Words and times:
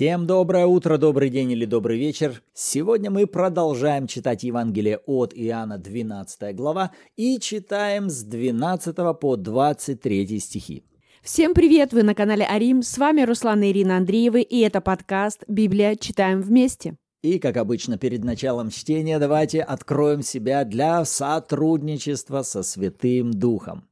Всем 0.00 0.26
доброе 0.26 0.64
утро, 0.64 0.96
добрый 0.96 1.28
день 1.28 1.52
или 1.52 1.66
добрый 1.66 1.98
вечер. 1.98 2.42
Сегодня 2.54 3.10
мы 3.10 3.26
продолжаем 3.26 4.06
читать 4.06 4.44
Евангелие 4.44 4.96
от 5.04 5.34
Иоанна, 5.34 5.76
12 5.76 6.56
глава, 6.56 6.92
и 7.18 7.38
читаем 7.38 8.08
с 8.08 8.22
12 8.22 8.96
по 9.20 9.36
23 9.36 10.38
стихи. 10.38 10.84
Всем 11.20 11.52
привет! 11.52 11.92
Вы 11.92 12.02
на 12.02 12.14
канале 12.14 12.46
Арим. 12.46 12.82
С 12.82 12.96
вами 12.96 13.20
Руслан 13.20 13.62
и 13.62 13.68
Ирина 13.72 13.98
Андреевы, 13.98 14.40
и 14.40 14.60
это 14.60 14.80
подкаст 14.80 15.44
«Библия. 15.48 15.94
Читаем 15.96 16.40
вместе». 16.40 16.96
И, 17.20 17.38
как 17.38 17.58
обычно, 17.58 17.98
перед 17.98 18.24
началом 18.24 18.70
чтения 18.70 19.18
давайте 19.18 19.60
откроем 19.60 20.22
себя 20.22 20.64
для 20.64 21.04
сотрудничества 21.04 22.40
со 22.40 22.62
Святым 22.62 23.32
Духом. 23.32 23.86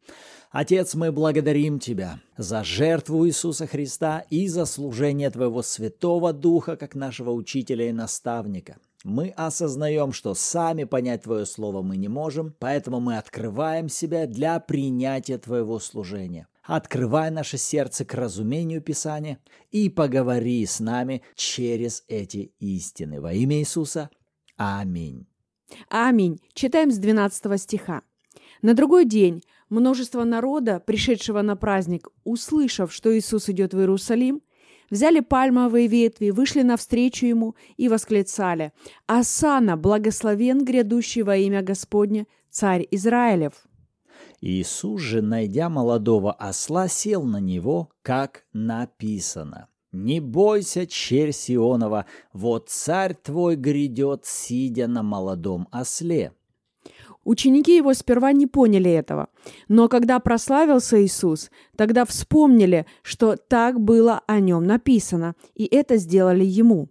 Отец, 0.51 0.95
мы 0.95 1.13
благодарим 1.13 1.79
Тебя 1.79 2.21
за 2.39 2.65
жертву 2.65 3.27
Иисуса 3.27 3.67
Христа 3.67 4.25
и 4.31 4.49
за 4.49 4.65
служение 4.65 5.29
Твоего 5.29 5.61
Святого 5.61 6.33
Духа, 6.33 6.77
как 6.77 6.95
нашего 6.95 7.33
учителя 7.33 7.91
и 7.91 7.93
наставника. 7.93 8.79
Мы 9.05 9.29
осознаем, 9.29 10.13
что 10.13 10.33
сами 10.33 10.85
понять 10.85 11.25
Твое 11.25 11.45
Слово 11.45 11.83
мы 11.83 11.99
не 11.99 12.09
можем, 12.09 12.55
поэтому 12.59 12.99
мы 12.99 13.19
открываем 13.19 13.91
себя 13.91 14.27
для 14.27 14.59
принятия 14.59 15.37
Твоего 15.37 15.79
служения. 15.81 16.49
Открывай 16.63 17.31
наше 17.31 17.59
сердце 17.59 18.07
к 18.07 18.15
разумению 18.15 18.81
Писания 18.81 19.39
и 19.71 19.91
поговори 19.91 20.65
с 20.65 20.81
нами 20.81 21.23
через 21.35 22.05
эти 22.09 22.53
истины. 22.59 23.21
Во 23.21 23.35
имя 23.35 23.59
Иисуса. 23.59 24.09
Аминь. 24.57 25.27
Аминь. 25.91 26.41
Читаем 26.55 26.91
с 26.91 26.97
12 26.97 27.61
стиха. 27.61 28.03
На 28.63 28.75
другой 28.75 29.05
день 29.05 29.43
множество 29.71 30.25
народа, 30.25 30.81
пришедшего 30.85 31.43
на 31.43 31.57
праздник, 31.57 32.09
услышав, 32.25 32.93
что 32.93 33.17
Иисус 33.17 33.49
идет 33.49 33.75
в 33.75 33.79
Иерусалим, 33.79 34.43
взяли 34.91 35.21
пальмовые 35.21 35.87
ветви, 35.87 36.31
вышли 36.31 36.63
навстречу 36.63 37.27
ему 37.27 37.55
и 37.77 37.89
восклицали 37.89 38.73
«Асана, 39.07 39.77
благословен 39.77 40.65
грядущий 40.65 41.23
во 41.23 41.37
имя 41.37 41.63
Господне, 41.63 42.27
царь 42.51 42.87
Израилев». 42.91 43.53
Иисус 44.41 45.01
же, 45.01 45.21
найдя 45.21 45.69
молодого 45.69 46.33
осла, 46.33 46.89
сел 46.89 47.25
на 47.25 47.41
него, 47.41 47.91
как 48.03 48.45
написано. 48.53 49.69
«Не 49.91 50.21
бойся, 50.21 50.87
черь 50.87 51.33
Сионова, 51.33 52.07
вот 52.33 52.69
царь 52.69 53.15
твой 53.15 53.57
грядет, 53.57 54.27
сидя 54.27 54.87
на 54.87 55.03
молодом 55.03 55.67
осле». 55.73 56.35
Ученики 57.29 57.77
его 57.77 57.93
сперва 57.93 58.33
не 58.33 58.47
поняли 58.47 58.91
этого, 58.91 59.29
но 59.69 59.89
когда 59.89 60.19
прославился 60.19 61.05
Иисус, 61.05 61.51
тогда 61.77 62.07
вспомнили, 62.07 62.87
что 63.03 63.37
так 63.37 63.79
было 63.79 64.23
о 64.27 64.41
нем 64.41 64.65
написано, 64.65 65.35
и 65.55 65.67
это 65.67 65.99
сделали 65.99 66.43
ему. 66.43 66.89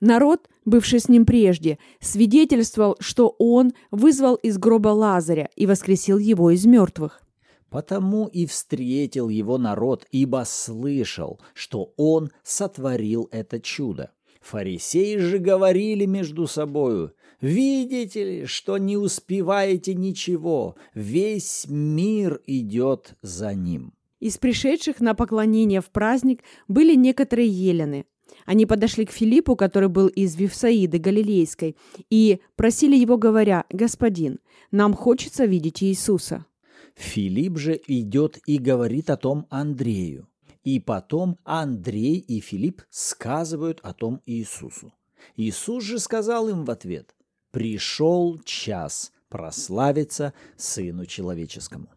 Народ, 0.00 0.48
бывший 0.64 0.98
с 0.98 1.08
ним 1.08 1.24
прежде, 1.24 1.78
свидетельствовал, 2.00 2.96
что 2.98 3.36
он 3.38 3.74
вызвал 3.92 4.34
из 4.34 4.58
гроба 4.58 4.88
Лазаря 4.88 5.50
и 5.54 5.66
воскресил 5.66 6.18
его 6.18 6.50
из 6.50 6.66
мертвых. 6.66 7.22
Потому 7.70 8.26
и 8.26 8.44
встретил 8.44 9.28
его 9.28 9.56
народ, 9.56 10.04
ибо 10.10 10.42
слышал, 10.44 11.38
что 11.54 11.92
он 11.96 12.32
сотворил 12.42 13.28
это 13.30 13.60
чудо. 13.60 14.10
Фарисеи 14.40 15.18
же 15.18 15.38
говорили 15.38 16.06
между 16.06 16.48
собою, 16.48 17.12
«Видите 17.40 18.24
ли, 18.24 18.46
что 18.46 18.78
не 18.78 18.96
успеваете 18.96 19.94
ничего, 19.94 20.76
весь 20.94 21.66
мир 21.68 22.40
идет 22.46 23.14
за 23.22 23.54
ним». 23.54 23.92
Из 24.20 24.38
пришедших 24.38 25.00
на 25.00 25.14
поклонение 25.14 25.80
в 25.80 25.90
праздник 25.90 26.42
были 26.68 26.94
некоторые 26.94 27.48
елены. 27.48 28.06
Они 28.44 28.64
подошли 28.64 29.04
к 29.04 29.10
Филиппу, 29.10 29.56
который 29.56 29.88
был 29.88 30.08
из 30.08 30.36
Вифсаиды 30.36 30.98
Галилейской, 30.98 31.76
и 32.10 32.40
просили 32.54 32.96
его, 32.96 33.18
говоря, 33.18 33.64
«Господин, 33.70 34.38
нам 34.70 34.94
хочется 34.94 35.44
видеть 35.44 35.82
Иисуса». 35.82 36.46
Филипп 36.94 37.58
же 37.58 37.80
идет 37.86 38.38
и 38.46 38.58
говорит 38.58 39.10
о 39.10 39.16
том 39.16 39.46
Андрею. 39.50 40.28
И 40.64 40.80
потом 40.80 41.38
Андрей 41.44 42.18
и 42.18 42.40
Филипп 42.40 42.82
сказывают 42.90 43.80
о 43.82 43.92
том 43.92 44.22
Иисусу. 44.26 44.92
Иисус 45.36 45.84
же 45.84 45.98
сказал 45.98 46.48
им 46.48 46.64
в 46.64 46.70
ответ, 46.70 47.14
«Пришел 47.56 48.38
час 48.44 49.12
прославиться 49.30 50.34
Сыну 50.58 51.06
Человеческому». 51.06 51.88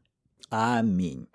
Аминь. 0.49 1.27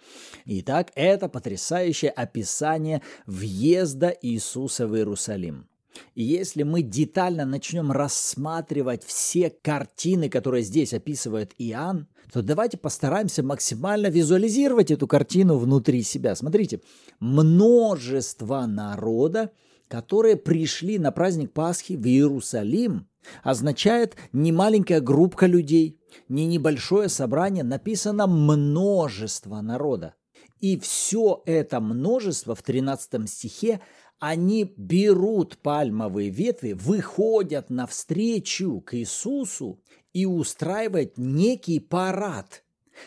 Итак, 0.46 0.92
это 0.94 1.28
потрясающее 1.28 2.10
описание 2.10 3.02
въезда 3.26 4.16
Иисуса 4.22 4.86
в 4.86 4.96
Иерусалим. 4.96 5.68
И 6.14 6.22
если 6.22 6.62
мы 6.62 6.80
детально 6.80 7.44
начнем 7.44 7.92
рассматривать 7.92 9.04
все 9.04 9.50
картины, 9.50 10.30
которые 10.30 10.62
здесь 10.62 10.94
описывает 10.94 11.52
Иоанн, 11.58 12.08
то 12.32 12.40
давайте 12.40 12.78
постараемся 12.78 13.42
максимально 13.42 14.06
визуализировать 14.06 14.90
эту 14.90 15.06
картину 15.06 15.58
внутри 15.58 16.02
себя. 16.02 16.34
Смотрите, 16.34 16.80
множество 17.20 18.64
народа, 18.64 19.50
которые 19.86 20.36
пришли 20.36 20.98
на 20.98 21.12
праздник 21.12 21.52
Пасхи 21.52 21.92
в 21.92 22.06
Иерусалим, 22.06 23.06
означает 23.42 24.16
не 24.32 24.52
маленькая 24.52 25.00
группа 25.00 25.44
людей, 25.44 26.00
не 26.28 26.46
небольшое 26.46 27.08
собрание, 27.08 27.64
написано 27.64 28.26
множество 28.26 29.60
народа. 29.60 30.14
И 30.60 30.78
все 30.78 31.42
это 31.46 31.80
множество 31.80 32.54
в 32.54 32.62
13 32.62 33.28
стихе 33.28 33.80
они 34.18 34.72
берут 34.76 35.58
пальмовые 35.58 36.30
ветви, 36.30 36.72
выходят 36.72 37.68
навстречу 37.68 38.80
к 38.80 38.94
Иисусу 38.94 39.82
и 40.12 40.24
устраивают 40.24 41.18
некий 41.18 41.80
парад. 41.80 42.64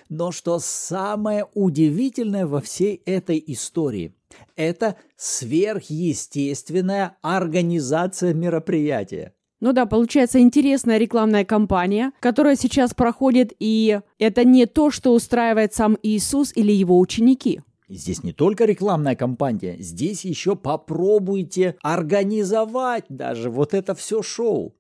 Но 0.10 0.32
что 0.32 0.60
самое 0.60 1.48
удивительное 1.54 2.46
во 2.46 2.62
всей 2.62 3.02
этой 3.06 3.44
истории, 3.48 4.16
это 4.56 4.98
сверхъестественная 5.16 7.18
организация 7.22 8.34
мероприятия. 8.34 9.34
Ну 9.60 9.74
да, 9.74 9.88
получается 9.88 10.40
интересная 10.40 10.98
рекламная 10.98 11.44
кампания, 11.44 12.12
которая 12.20 12.56
сейчас 12.56 12.94
проходит, 12.94 13.54
и 13.60 14.00
это 14.20 14.44
не 14.44 14.68
то, 14.68 14.92
что 14.92 15.14
устраивает 15.14 15.74
сам 15.74 15.98
Иисус 16.04 16.52
или 16.56 16.72
его 16.72 17.00
ученики. 17.00 17.62
Здесь 17.90 18.22
не 18.24 18.34
только 18.34 18.66
рекламная 18.66 19.16
кампания, 19.16 19.78
здесь 19.80 20.26
еще 20.26 20.56
попробуйте 20.56 21.76
организовать 21.82 23.06
даже 23.10 23.50
вот 23.50 23.74
это 23.74 23.96
все 23.96 24.22
шоу. 24.22 24.76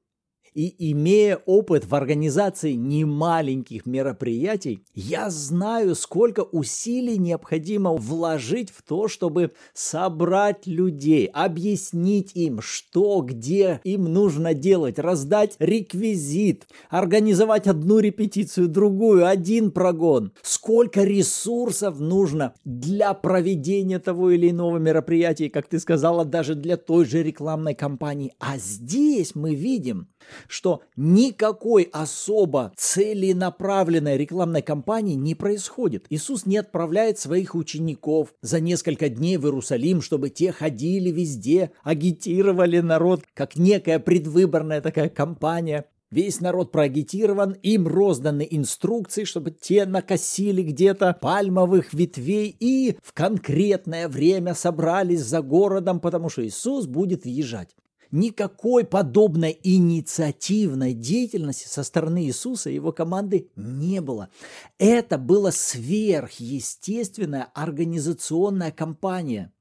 И 0.57 0.91
имея 0.91 1.39
опыт 1.45 1.85
в 1.85 1.93
организации 1.93 2.73
немаленьких 2.73 3.85
мероприятий, 3.85 4.83
я 4.95 5.29
знаю, 5.29 5.93
сколько 5.93 6.39
усилий 6.39 7.19
необходимо 7.19 7.93
вложить 7.93 8.71
в 8.71 8.81
то, 8.81 9.07
чтобы 9.07 9.51
собрать 9.75 10.65
людей, 10.65 11.27
объяснить 11.27 12.31
им, 12.33 12.59
что, 12.59 13.21
где 13.21 13.81
им 13.83 14.05
нужно 14.05 14.55
делать, 14.55 14.97
раздать 14.97 15.57
реквизит, 15.59 16.67
организовать 16.89 17.67
одну 17.67 17.99
репетицию, 17.99 18.67
другую, 18.67 19.27
один 19.27 19.69
прогон. 19.69 20.31
Сколько 20.41 21.03
ресурсов 21.03 21.99
нужно 21.99 22.55
для 22.65 23.13
проведения 23.13 23.99
того 23.99 24.31
или 24.31 24.49
иного 24.49 24.79
мероприятия, 24.79 25.51
как 25.51 25.67
ты 25.67 25.77
сказала, 25.77 26.25
даже 26.25 26.55
для 26.55 26.77
той 26.77 27.05
же 27.05 27.21
рекламной 27.21 27.75
кампании. 27.75 28.33
А 28.39 28.57
здесь 28.57 29.35
мы 29.35 29.53
видим, 29.53 30.07
что 30.47 30.81
никакой 30.95 31.83
особо 31.91 32.73
целенаправленной 32.75 34.17
рекламной 34.17 34.61
кампании 34.61 35.15
не 35.15 35.35
происходит. 35.35 36.05
Иисус 36.09 36.45
не 36.45 36.57
отправляет 36.57 37.19
своих 37.19 37.55
учеников 37.55 38.33
за 38.41 38.59
несколько 38.59 39.09
дней 39.09 39.37
в 39.37 39.45
Иерусалим, 39.45 40.01
чтобы 40.01 40.29
те 40.29 40.51
ходили 40.51 41.09
везде, 41.09 41.71
агитировали 41.83 42.79
народ, 42.79 43.23
как 43.33 43.55
некая 43.55 43.99
предвыборная 43.99 44.81
такая 44.81 45.09
кампания. 45.09 45.85
Весь 46.09 46.39
народ 46.39 46.71
проагитирован, 46.71 47.57
им 47.63 47.85
розданы 47.85 48.47
инструкции, 48.49 49.25
чтобы 49.25 49.51
те 49.51 49.85
накосили 49.85 50.61
где-то 50.61 51.17
пальмовых 51.19 51.93
ветвей 51.93 52.55
и 52.57 52.97
в 53.03 53.11
конкретное 53.11 54.07
время 54.07 54.53
собрались 54.53 55.23
за 55.23 55.41
городом, 55.41 55.99
потому 55.99 56.29
что 56.29 56.47
Иисус 56.47 56.85
будет 56.85 57.25
въезжать. 57.25 57.75
Никакой 58.11 58.85
подобной 58.85 59.59
инициативной 59.63 60.93
деятельности 60.93 61.67
со 61.67 61.83
стороны 61.83 62.25
Иисуса 62.25 62.69
и 62.69 62.75
его 62.75 62.91
команды 62.91 63.49
не 63.55 64.01
было. 64.01 64.29
Это 64.77 65.17
была 65.17 65.51
сверхъестественная 65.51 67.49
организационная 67.53 68.71
кампания. 68.71 69.51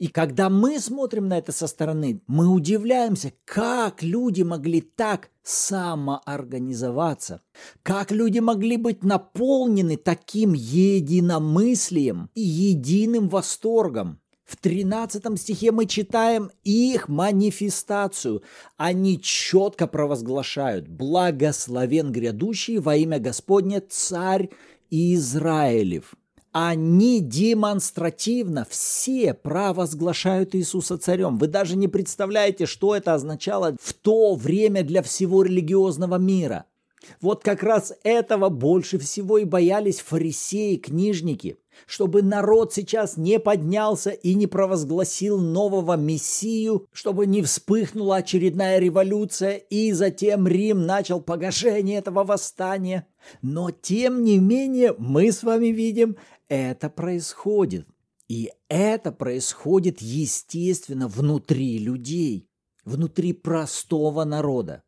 И 0.00 0.08
когда 0.08 0.48
мы 0.48 0.80
смотрим 0.80 1.28
на 1.28 1.36
это 1.36 1.52
со 1.52 1.66
стороны, 1.66 2.22
мы 2.26 2.48
удивляемся, 2.48 3.34
как 3.44 4.02
люди 4.02 4.40
могли 4.40 4.80
так 4.80 5.28
самоорганизоваться, 5.42 7.42
как 7.82 8.10
люди 8.10 8.38
могли 8.38 8.78
быть 8.78 9.04
наполнены 9.04 9.98
таким 9.98 10.54
единомыслием 10.54 12.30
и 12.34 12.40
единым 12.40 13.28
восторгом. 13.28 14.19
В 14.50 14.56
13 14.56 15.38
стихе 15.38 15.70
мы 15.70 15.86
читаем 15.86 16.50
их 16.64 17.08
манифестацию. 17.08 18.42
Они 18.76 19.20
четко 19.20 19.86
провозглашают 19.86 20.88
«Благословен 20.88 22.10
грядущий 22.10 22.78
во 22.78 22.96
имя 22.96 23.20
Господне 23.20 23.78
царь 23.78 24.50
Израилев». 24.90 26.16
Они 26.50 27.20
демонстративно 27.20 28.66
все 28.68 29.34
провозглашают 29.34 30.56
Иисуса 30.56 30.98
царем. 30.98 31.38
Вы 31.38 31.46
даже 31.46 31.76
не 31.76 31.86
представляете, 31.86 32.66
что 32.66 32.96
это 32.96 33.14
означало 33.14 33.76
в 33.80 33.94
то 33.94 34.34
время 34.34 34.82
для 34.82 35.04
всего 35.04 35.44
религиозного 35.44 36.16
мира. 36.16 36.64
Вот 37.20 37.42
как 37.42 37.62
раз 37.62 37.94
этого 38.02 38.48
больше 38.48 38.98
всего 38.98 39.38
и 39.38 39.44
боялись 39.44 40.00
фарисеи, 40.00 40.76
книжники, 40.76 41.56
чтобы 41.86 42.22
народ 42.22 42.74
сейчас 42.74 43.16
не 43.16 43.38
поднялся 43.38 44.10
и 44.10 44.34
не 44.34 44.46
провозгласил 44.46 45.38
нового 45.38 45.96
Мессию, 45.96 46.86
чтобы 46.92 47.26
не 47.26 47.42
вспыхнула 47.42 48.16
очередная 48.16 48.78
революция, 48.78 49.56
и 49.56 49.92
затем 49.92 50.46
Рим 50.46 50.84
начал 50.84 51.20
погашение 51.20 51.98
этого 51.98 52.24
восстания. 52.24 53.06
Но 53.42 53.70
тем 53.70 54.24
не 54.24 54.38
менее 54.38 54.94
мы 54.98 55.32
с 55.32 55.42
вами 55.42 55.68
видим, 55.68 56.16
это 56.48 56.90
происходит. 56.90 57.86
И 58.28 58.52
это 58.68 59.10
происходит, 59.10 60.00
естественно, 60.00 61.08
внутри 61.08 61.78
людей, 61.78 62.48
внутри 62.84 63.32
простого 63.32 64.24
народа. 64.24 64.84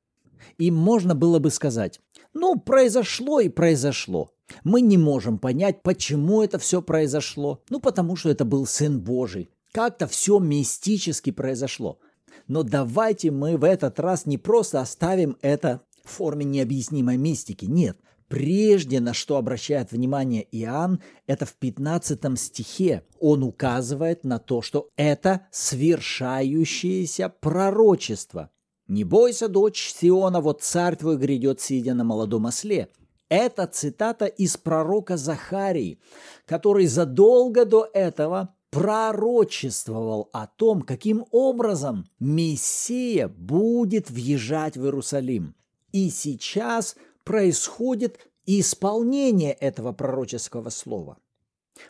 И 0.59 0.71
можно 0.71 1.15
было 1.15 1.39
бы 1.39 1.51
сказать, 1.51 2.01
ну, 2.35 2.59
произошло 2.59 3.41
и 3.41 3.49
произошло. 3.49 4.33
Мы 4.65 4.81
не 4.81 4.99
можем 4.99 5.39
понять, 5.39 5.83
почему 5.83 6.43
это 6.43 6.59
все 6.59 6.83
произошло. 6.83 7.63
Ну, 7.71 7.81
потому 7.81 8.17
что 8.17 8.31
это 8.31 8.45
был 8.45 8.67
Сын 8.67 9.01
Божий. 9.01 9.51
Как-то 9.73 10.07
все 10.07 10.39
мистически 10.39 11.31
произошло. 11.31 11.99
Но 12.47 12.63
давайте 12.63 13.31
мы 13.31 13.57
в 13.57 13.65
этот 13.65 13.99
раз 14.01 14.27
не 14.27 14.39
просто 14.39 14.81
оставим 14.81 15.37
это 15.41 15.83
в 16.05 16.11
форме 16.11 16.45
необъяснимой 16.45 17.17
мистики. 17.17 17.65
Нет, 17.65 17.97
Прежде 18.33 18.99
на 19.01 19.13
что 19.13 19.37
обращает 19.37 19.93
внимание 19.93 20.49
Иоанн, 20.53 21.03
это 21.27 21.45
в 21.45 21.53
15 21.53 22.41
стихе. 22.41 23.05
Он 23.21 23.43
указывает 23.43 24.25
на 24.25 24.39
то, 24.39 24.63
что 24.63 24.89
это 24.97 25.47
свершающееся 25.51 27.29
пророчество. 27.29 28.49
«Не 28.89 29.05
бойся, 29.05 29.49
дочь 29.49 29.93
Сиона, 29.95 30.41
вот 30.41 30.63
царь 30.63 30.97
твой 30.97 31.17
грядет, 31.17 31.61
сидя 31.61 31.95
на 31.95 32.05
молодом 32.05 32.47
осле». 32.47 32.89
Это 33.29 33.67
цитата 33.67 34.27
из 34.27 34.59
пророка 34.59 35.17
Захарии, 35.17 35.99
который 36.45 36.87
задолго 36.87 37.65
до 37.65 37.89
этого 37.95 38.55
пророчествовал 38.69 40.29
о 40.35 40.47
том, 40.47 40.83
каким 40.83 41.25
образом 41.31 42.05
Мессия 42.21 43.29
будет 43.29 44.11
въезжать 44.11 44.77
в 44.77 44.85
Иерусалим. 44.85 45.55
И 45.93 46.11
сейчас– 46.11 46.97
происходит 47.25 48.19
исполнение 48.47 49.53
этого 49.53 49.93
пророческого 49.93 50.71
слова. 50.71 51.19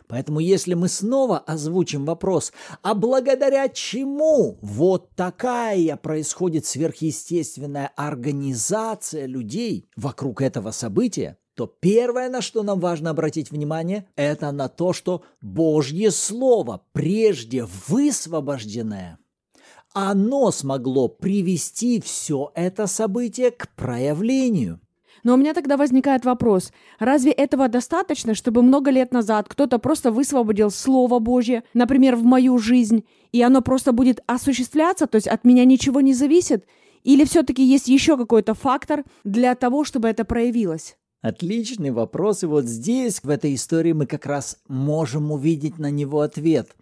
Поэтому 0.07 0.39
если 0.39 0.73
мы 0.73 0.87
снова 0.87 1.39
озвучим 1.39 2.05
вопрос, 2.05 2.53
а 2.81 2.93
благодаря 2.93 3.69
чему 3.69 4.57
вот 4.61 5.09
такая 5.15 5.95
происходит 5.97 6.65
сверхъестественная 6.65 7.91
организация 7.95 9.25
людей 9.25 9.89
вокруг 9.95 10.41
этого 10.41 10.71
события, 10.71 11.37
то 11.55 11.67
первое, 11.67 12.29
на 12.29 12.41
что 12.41 12.63
нам 12.63 12.79
важно 12.79 13.11
обратить 13.11 13.51
внимание, 13.51 14.07
это 14.15 14.51
на 14.51 14.69
то, 14.69 14.91
что 14.93 15.23
Божье 15.41 16.09
Слово, 16.11 16.83
прежде 16.93 17.67
высвобожденное, 17.87 19.19
оно 19.93 20.51
смогло 20.51 21.07
привести 21.07 22.01
все 22.01 22.51
это 22.55 22.87
событие 22.87 23.51
к 23.51 23.69
проявлению. 23.75 24.79
Но 25.23 25.35
у 25.35 25.37
меня 25.37 25.53
тогда 25.53 25.77
возникает 25.77 26.25
вопрос, 26.25 26.71
разве 26.99 27.31
этого 27.31 27.69
достаточно, 27.69 28.33
чтобы 28.33 28.61
много 28.61 28.91
лет 28.91 29.13
назад 29.13 29.47
кто-то 29.47 29.79
просто 29.79 30.11
высвободил 30.11 30.69
Слово 30.69 31.19
Божье, 31.19 31.63
например, 31.73 32.17
в 32.17 32.23
мою 32.23 32.57
жизнь, 32.57 33.05
и 33.31 33.41
оно 33.41 33.61
просто 33.61 33.93
будет 33.93 34.21
осуществляться, 34.27 35.07
то 35.07 35.15
есть 35.15 35.27
от 35.27 35.45
меня 35.45 35.63
ничего 35.63 36.01
не 36.01 36.13
зависит? 36.13 36.65
Или 37.03 37.23
все-таки 37.23 37.63
есть 37.63 37.87
еще 37.87 38.17
какой-то 38.17 38.53
фактор 38.53 39.03
для 39.23 39.55
того, 39.55 39.85
чтобы 39.85 40.09
это 40.09 40.25
проявилось? 40.25 40.97
Отличный 41.21 41.91
вопрос, 41.91 42.43
и 42.43 42.47
вот 42.47 42.65
здесь, 42.65 43.23
в 43.23 43.29
этой 43.29 43.55
истории, 43.55 43.93
мы 43.93 44.05
как 44.07 44.25
раз 44.25 44.57
можем 44.67 45.31
увидеть 45.31 45.79
на 45.79 45.89
него 45.89 46.19
ответ. 46.19 46.75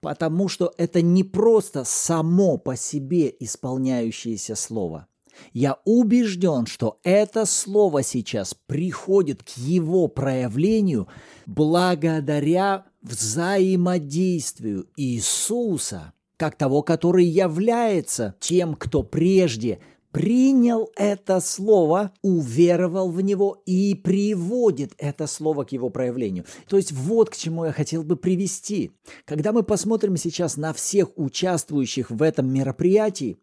Потому 0.00 0.48
что 0.48 0.72
это 0.78 1.02
не 1.02 1.24
просто 1.24 1.82
само 1.84 2.58
по 2.58 2.76
себе 2.76 3.34
исполняющееся 3.40 4.54
слово– 4.54 5.08
я 5.52 5.78
убежден, 5.84 6.66
что 6.66 6.98
это 7.02 7.46
слово 7.46 8.02
сейчас 8.02 8.54
приходит 8.66 9.42
к 9.42 9.50
его 9.56 10.08
проявлению 10.08 11.08
благодаря 11.46 12.86
взаимодействию 13.02 14.86
Иисуса, 14.96 16.12
как 16.36 16.56
того, 16.56 16.82
который 16.82 17.24
является 17.24 18.34
тем, 18.40 18.74
кто 18.74 19.02
прежде 19.02 19.80
принял 20.12 20.90
это 20.94 21.40
слово, 21.40 22.12
уверовал 22.22 23.10
в 23.10 23.20
него 23.20 23.62
и 23.66 23.94
приводит 23.94 24.92
это 24.98 25.26
слово 25.26 25.64
к 25.64 25.72
его 25.72 25.88
проявлению. 25.88 26.44
То 26.68 26.76
есть 26.76 26.92
вот 26.92 27.30
к 27.30 27.36
чему 27.36 27.64
я 27.64 27.72
хотел 27.72 28.02
бы 28.04 28.16
привести. 28.16 28.92
Когда 29.24 29.52
мы 29.52 29.62
посмотрим 29.62 30.16
сейчас 30.16 30.56
на 30.56 30.72
всех 30.72 31.08
участвующих 31.16 32.10
в 32.10 32.22
этом 32.22 32.52
мероприятии, 32.52 33.38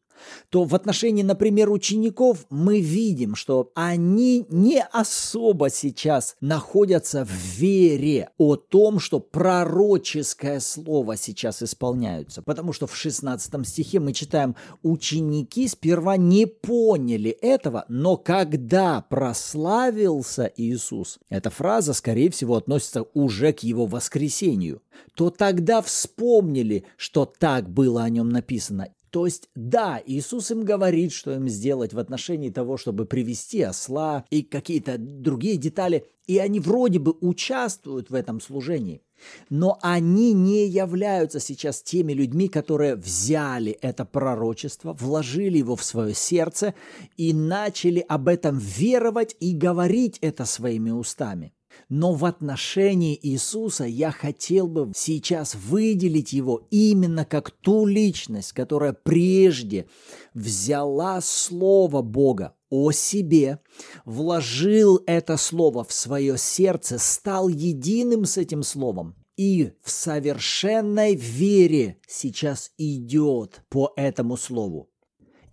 то 0.49 0.63
в 0.63 0.75
отношении, 0.75 1.23
например, 1.23 1.69
учеников 1.69 2.45
мы 2.49 2.79
видим, 2.79 3.35
что 3.35 3.71
они 3.75 4.45
не 4.49 4.81
особо 4.81 5.69
сейчас 5.69 6.35
находятся 6.41 7.25
в 7.25 7.31
вере 7.31 8.29
о 8.37 8.55
том, 8.55 8.99
что 8.99 9.19
пророческое 9.19 10.59
слово 10.59 11.17
сейчас 11.17 11.63
исполняется. 11.63 12.41
Потому 12.41 12.73
что 12.73 12.87
в 12.87 12.95
16 12.95 13.67
стихе 13.67 13.99
мы 13.99 14.13
читаем, 14.13 14.55
ученики 14.83 15.67
сперва 15.67 16.17
не 16.17 16.45
поняли 16.45 17.31
этого, 17.31 17.85
но 17.87 18.17
когда 18.17 19.01
прославился 19.01 20.51
Иисус, 20.55 21.19
эта 21.29 21.49
фраза, 21.49 21.93
скорее 21.93 22.29
всего, 22.29 22.55
относится 22.55 23.05
уже 23.13 23.53
к 23.53 23.59
его 23.59 23.85
воскресению, 23.85 24.81
то 25.15 25.29
тогда 25.29 25.81
вспомнили, 25.81 26.85
что 26.97 27.25
так 27.25 27.69
было 27.69 28.03
о 28.03 28.09
нем 28.09 28.29
написано, 28.29 28.89
то 29.09 29.25
есть, 29.25 29.49
да, 29.55 30.01
Иисус 30.05 30.51
им 30.51 30.63
говорит, 30.63 31.11
что 31.11 31.33
им 31.33 31.47
сделать 31.49 31.93
в 31.93 31.99
отношении 31.99 32.49
того, 32.49 32.77
чтобы 32.77 33.05
привести 33.05 33.61
осла 33.61 34.25
и 34.29 34.43
какие-то 34.43 34.97
другие 34.97 35.57
детали, 35.57 36.05
и 36.27 36.37
они 36.37 36.59
вроде 36.59 36.99
бы 36.99 37.15
участвуют 37.21 38.09
в 38.09 38.15
этом 38.15 38.39
служении. 38.39 39.01
Но 39.49 39.77
они 39.81 40.33
не 40.33 40.67
являются 40.67 41.39
сейчас 41.39 41.81
теми 41.81 42.13
людьми, 42.13 42.47
которые 42.47 42.95
взяли 42.95 43.71
это 43.81 44.05
пророчество, 44.05 44.93
вложили 44.93 45.57
его 45.57 45.75
в 45.75 45.83
свое 45.83 46.13
сердце 46.13 46.73
и 47.17 47.33
начали 47.33 47.99
об 47.99 48.27
этом 48.27 48.57
веровать 48.57 49.35
и 49.39 49.53
говорить 49.53 50.19
это 50.21 50.45
своими 50.45 50.91
устами. 50.91 51.53
Но 51.87 52.13
в 52.13 52.25
отношении 52.25 53.17
Иисуса 53.21 53.85
я 53.85 54.11
хотел 54.11 54.67
бы 54.67 54.91
сейчас 54.95 55.55
выделить 55.55 56.33
его 56.33 56.67
именно 56.69 57.25
как 57.25 57.51
ту 57.51 57.85
личность, 57.85 58.53
которая 58.53 58.93
прежде 58.93 59.87
взяла 60.33 61.21
Слово 61.21 62.01
Бога 62.01 62.55
о 62.69 62.91
себе, 62.91 63.59
вложил 64.05 65.01
это 65.07 65.37
Слово 65.37 65.83
в 65.83 65.93
свое 65.93 66.37
сердце, 66.37 66.99
стал 66.99 67.47
единым 67.47 68.25
с 68.25 68.37
этим 68.37 68.63
Словом 68.63 69.15
и 69.37 69.71
в 69.81 69.89
совершенной 69.89 71.15
вере 71.15 71.97
сейчас 72.07 72.71
идет 72.77 73.61
по 73.69 73.93
этому 73.95 74.35
Слову. 74.35 74.89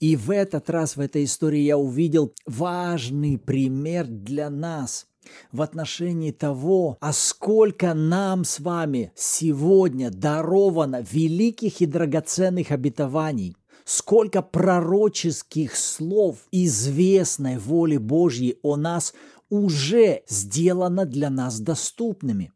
И 0.00 0.16
в 0.16 0.30
этот 0.30 0.68
раз 0.68 0.96
в 0.96 1.00
этой 1.00 1.24
истории 1.24 1.60
я 1.60 1.78
увидел 1.78 2.34
важный 2.44 3.38
пример 3.38 4.06
для 4.06 4.50
нас– 4.50 5.06
в 5.52 5.62
отношении 5.62 6.30
того, 6.30 6.96
а 7.00 7.12
сколько 7.12 7.94
нам 7.94 8.44
с 8.44 8.60
вами 8.60 9.12
сегодня 9.14 10.10
даровано 10.10 11.04
великих 11.10 11.80
и 11.80 11.86
драгоценных 11.86 12.70
обетований, 12.70 13.56
сколько 13.84 14.42
пророческих 14.42 15.76
слов 15.76 16.38
известной 16.50 17.58
воли 17.58 17.96
Божьей 17.96 18.58
о 18.62 18.76
нас 18.76 19.14
уже 19.48 20.22
сделано 20.28 21.06
для 21.06 21.30
нас 21.30 21.60
доступными 21.60 22.52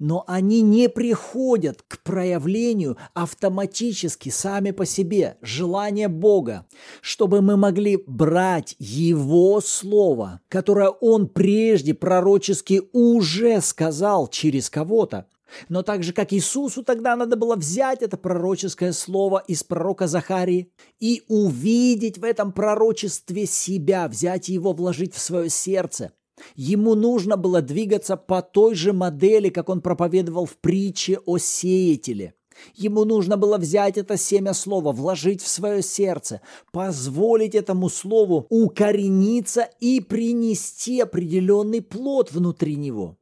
но 0.00 0.24
они 0.26 0.62
не 0.62 0.88
приходят 0.88 1.82
к 1.86 2.02
проявлению 2.02 2.96
автоматически 3.14 4.30
сами 4.30 4.72
по 4.72 4.86
себе. 4.86 5.36
Желание 5.42 6.08
Бога, 6.08 6.66
чтобы 7.02 7.42
мы 7.42 7.56
могли 7.56 8.02
брать 8.06 8.74
Его 8.78 9.60
Слово, 9.60 10.40
которое 10.48 10.88
Он 10.88 11.28
прежде 11.28 11.94
пророчески 11.94 12.82
уже 12.92 13.60
сказал 13.60 14.26
через 14.26 14.70
кого-то, 14.70 15.26
Но 15.68 15.82
так 15.82 16.02
же, 16.02 16.12
как 16.12 16.32
Иисусу 16.32 16.82
тогда 16.84 17.16
надо 17.16 17.36
было 17.36 17.56
взять 17.56 18.02
это 18.02 18.16
пророческое 18.16 18.92
слово 18.92 19.42
из 19.48 19.64
пророка 19.64 20.06
Захарии 20.06 20.72
и 21.00 21.24
увидеть 21.28 22.18
в 22.18 22.24
этом 22.24 22.52
пророчестве 22.52 23.46
себя, 23.46 24.06
взять 24.08 24.48
его, 24.48 24.72
вложить 24.72 25.12
в 25.12 25.18
свое 25.18 25.50
сердце. 25.50 26.12
Ему 26.56 26.94
нужно 26.94 27.36
было 27.36 27.62
двигаться 27.62 28.16
по 28.16 28.42
той 28.42 28.74
же 28.74 28.92
модели, 28.92 29.48
как 29.48 29.68
он 29.68 29.80
проповедовал 29.80 30.46
в 30.46 30.56
притче 30.56 31.18
о 31.26 31.38
сеятеле. 31.38 32.34
Ему 32.74 33.04
нужно 33.04 33.36
было 33.36 33.58
взять 33.58 33.96
это 33.96 34.16
семя 34.16 34.52
слова, 34.52 34.92
вложить 34.92 35.42
в 35.42 35.48
свое 35.48 35.82
сердце, 35.82 36.40
позволить 36.72 37.54
этому 37.54 37.88
слову 37.88 38.46
укорениться 38.50 39.68
и 39.80 40.00
принести 40.00 41.00
определенный 41.00 41.82
плод 41.82 42.32
внутри 42.32 42.76
него. 42.76 43.16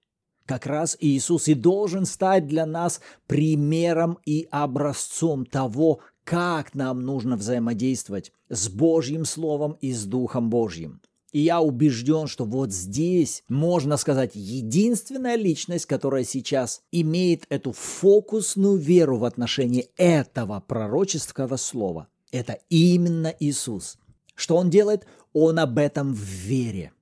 Как 0.47 0.67
раз 0.67 0.97
Иисус 1.01 1.47
и 1.49 1.55
должен 1.55 2.07
стать 2.07 2.47
для 2.47 2.65
нас 2.65 3.01
примером 3.27 4.19
и 4.25 4.49
образцом 4.51 5.45
того, 5.45 6.01
как 6.25 6.75
нам 6.75 7.03
нужно 7.03 7.37
взаимодействовать 7.37 8.33
с 8.49 8.69
Божьим 8.69 9.25
Словом 9.25 9.77
и 9.81 9.93
с 9.93 10.05
Духом 10.05 10.49
Божьим. 10.51 11.01
И 11.33 11.41
я 11.41 11.61
убежден, 11.61 12.27
что 12.27 12.45
вот 12.45 12.73
здесь, 12.73 13.45
можно 13.49 13.97
сказать, 13.99 14.33
единственная 14.35 15.37
личность, 15.37 15.87
которая 15.87 16.25
сейчас 16.25 16.81
имеет 16.91 17.45
эту 17.51 17.73
фокусную 17.73 18.77
веру 18.77 19.19
в 19.19 19.25
отношении 19.25 19.91
этого 19.97 20.61
пророческого 20.67 21.57
слова, 21.57 22.09
это 22.33 22.59
именно 22.71 23.35
Иисус. 23.41 23.99
Что 24.35 24.57
Он 24.57 24.71
делает? 24.71 25.07
Он 25.33 25.59
об 25.59 25.79
этом 25.79 26.15
в 26.15 26.19
вере. 26.19 26.93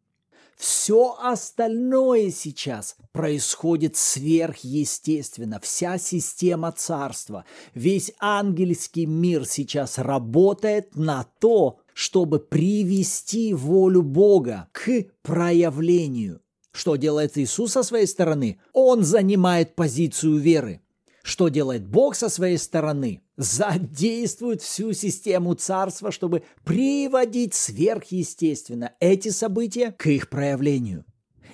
Все 0.57 1.15
остальное 1.21 2.31
сейчас 2.31 2.97
происходит 3.13 3.95
сверхъестественно. 3.97 5.61
Вся 5.61 5.99
система 5.99 6.73
царства, 6.73 7.45
весь 7.75 8.13
ангельский 8.19 9.05
мир 9.05 9.47
сейчас 9.47 9.99
работает 9.99 10.97
на 10.97 11.27
то, 11.41 11.79
чтобы 11.97 12.41
привести 12.41 13.55
волю 13.55 14.03
Бога 14.03 14.69
к 14.73 15.07
проявлению. 15.23 16.43
Что 16.71 16.97
делает 16.97 17.39
Иисус 17.39 17.73
со 17.73 17.83
своей 17.83 18.07
стороны? 18.07 18.61
Он 18.75 19.03
занимает 19.03 19.75
позицию 19.75 20.37
веры. 20.37 20.83
Что 21.23 21.49
делает 21.49 21.87
Бог 21.87 22.15
со 22.15 22.29
своей 22.29 22.59
стороны? 22.59 23.23
Задействует 23.39 24.61
всю 24.61 24.93
систему 24.93 25.55
царства, 25.55 26.13
чтобы 26.13 26.43
приводить 26.65 27.55
сверхъестественно 27.55 28.93
эти 29.01 29.31
события 29.31 29.91
к 29.91 30.07
их 30.09 30.29
проявлению. 30.29 31.07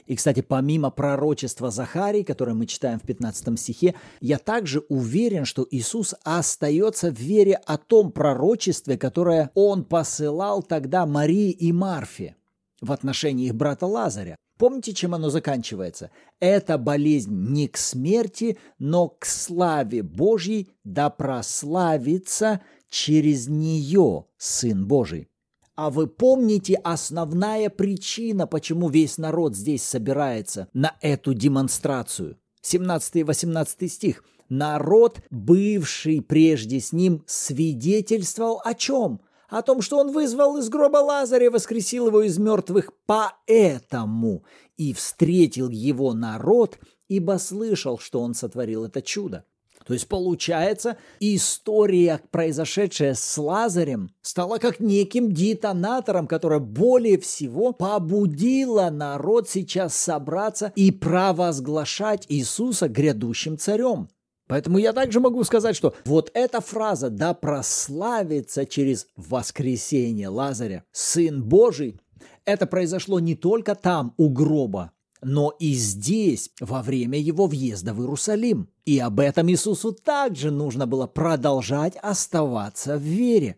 И, 0.06 0.16
кстати, 0.16 0.40
помимо 0.40 0.90
пророчества 0.90 1.70
Захарии, 1.70 2.22
которое 2.22 2.54
мы 2.54 2.66
читаем 2.66 2.98
в 2.98 3.02
15 3.02 3.58
стихе, 3.58 3.94
я 4.20 4.38
также 4.38 4.80
уверен, 4.88 5.44
что 5.44 5.66
Иисус 5.70 6.14
остается 6.24 7.10
в 7.10 7.18
вере 7.18 7.54
о 7.66 7.78
том 7.78 8.12
пророчестве, 8.12 8.98
которое 8.98 9.50
Он 9.54 9.84
посылал 9.84 10.62
тогда 10.62 11.06
Марии 11.06 11.50
и 11.50 11.72
Марфе 11.72 12.36
в 12.80 12.90
отношении 12.92 13.46
их 13.46 13.54
брата 13.54 13.86
Лазаря. 13.86 14.36
Помните, 14.58 14.92
чем 14.92 15.14
оно 15.14 15.30
заканчивается? 15.30 16.10
Эта 16.38 16.78
болезнь 16.78 17.32
не 17.32 17.66
к 17.68 17.76
смерти, 17.76 18.58
но 18.78 19.08
к 19.08 19.24
славе 19.24 20.02
Божьей, 20.02 20.70
да 20.84 21.10
прославится 21.10 22.60
через 22.88 23.48
нее 23.48 24.26
Сын 24.36 24.86
Божий. 24.86 25.28
А 25.74 25.90
вы 25.90 26.06
помните 26.06 26.74
основная 26.74 27.70
причина, 27.70 28.46
почему 28.46 28.88
весь 28.88 29.16
народ 29.16 29.56
здесь 29.56 29.82
собирается 29.82 30.68
на 30.74 30.96
эту 31.00 31.32
демонстрацию? 31.32 32.38
17 32.60 33.16
и 33.16 33.24
18 33.24 33.90
стих. 33.90 34.24
Народ, 34.48 35.20
бывший 35.30 36.20
прежде 36.20 36.78
с 36.78 36.92
ним, 36.92 37.24
свидетельствовал 37.26 38.60
о 38.64 38.74
чем? 38.74 39.20
о 39.48 39.60
том, 39.60 39.82
что 39.82 39.98
он 39.98 40.12
вызвал 40.12 40.56
из 40.56 40.70
гроба 40.70 40.96
Лазаря 40.96 41.50
воскресил 41.50 42.06
его 42.06 42.22
из 42.22 42.38
мертвых, 42.38 42.90
поэтому 43.04 44.44
и 44.78 44.94
встретил 44.94 45.68
его 45.68 46.14
народ, 46.14 46.78
ибо 47.08 47.38
слышал, 47.38 47.98
что 47.98 48.22
он 48.22 48.32
сотворил 48.32 48.86
это 48.86 49.02
чудо. 49.02 49.44
То 49.86 49.94
есть, 49.94 50.08
получается, 50.08 50.96
история, 51.20 52.20
произошедшая 52.30 53.14
с 53.14 53.38
Лазарем, 53.38 54.10
стала 54.20 54.58
как 54.58 54.80
неким 54.80 55.32
детонатором, 55.32 56.26
которая 56.26 56.60
более 56.60 57.18
всего 57.18 57.72
побудила 57.72 58.90
народ 58.90 59.48
сейчас 59.48 59.94
собраться 59.94 60.72
и 60.76 60.90
провозглашать 60.90 62.26
Иисуса 62.28 62.88
грядущим 62.88 63.58
царем. 63.58 64.08
Поэтому 64.48 64.78
я 64.78 64.92
также 64.92 65.20
могу 65.20 65.44
сказать, 65.44 65.74
что 65.74 65.94
вот 66.04 66.30
эта 66.34 66.60
фраза 66.60 67.08
«да 67.08 67.32
прославится 67.32 68.66
через 68.66 69.06
воскресение 69.16 70.28
Лазаря, 70.28 70.84
Сын 70.92 71.42
Божий», 71.42 71.98
это 72.44 72.66
произошло 72.66 73.20
не 73.20 73.34
только 73.34 73.74
там, 73.74 74.14
у 74.16 74.28
гроба, 74.28 74.92
но 75.22 75.54
и 75.58 75.72
здесь, 75.74 76.50
во 76.60 76.82
время 76.82 77.18
его 77.18 77.46
въезда 77.46 77.94
в 77.94 78.00
Иерусалим. 78.00 78.68
И 78.84 78.98
об 78.98 79.20
этом 79.20 79.48
Иисусу 79.48 79.92
также 79.92 80.50
нужно 80.50 80.86
было 80.86 81.06
продолжать 81.06 81.96
оставаться 82.02 82.98
в 82.98 83.02
вере. 83.02 83.56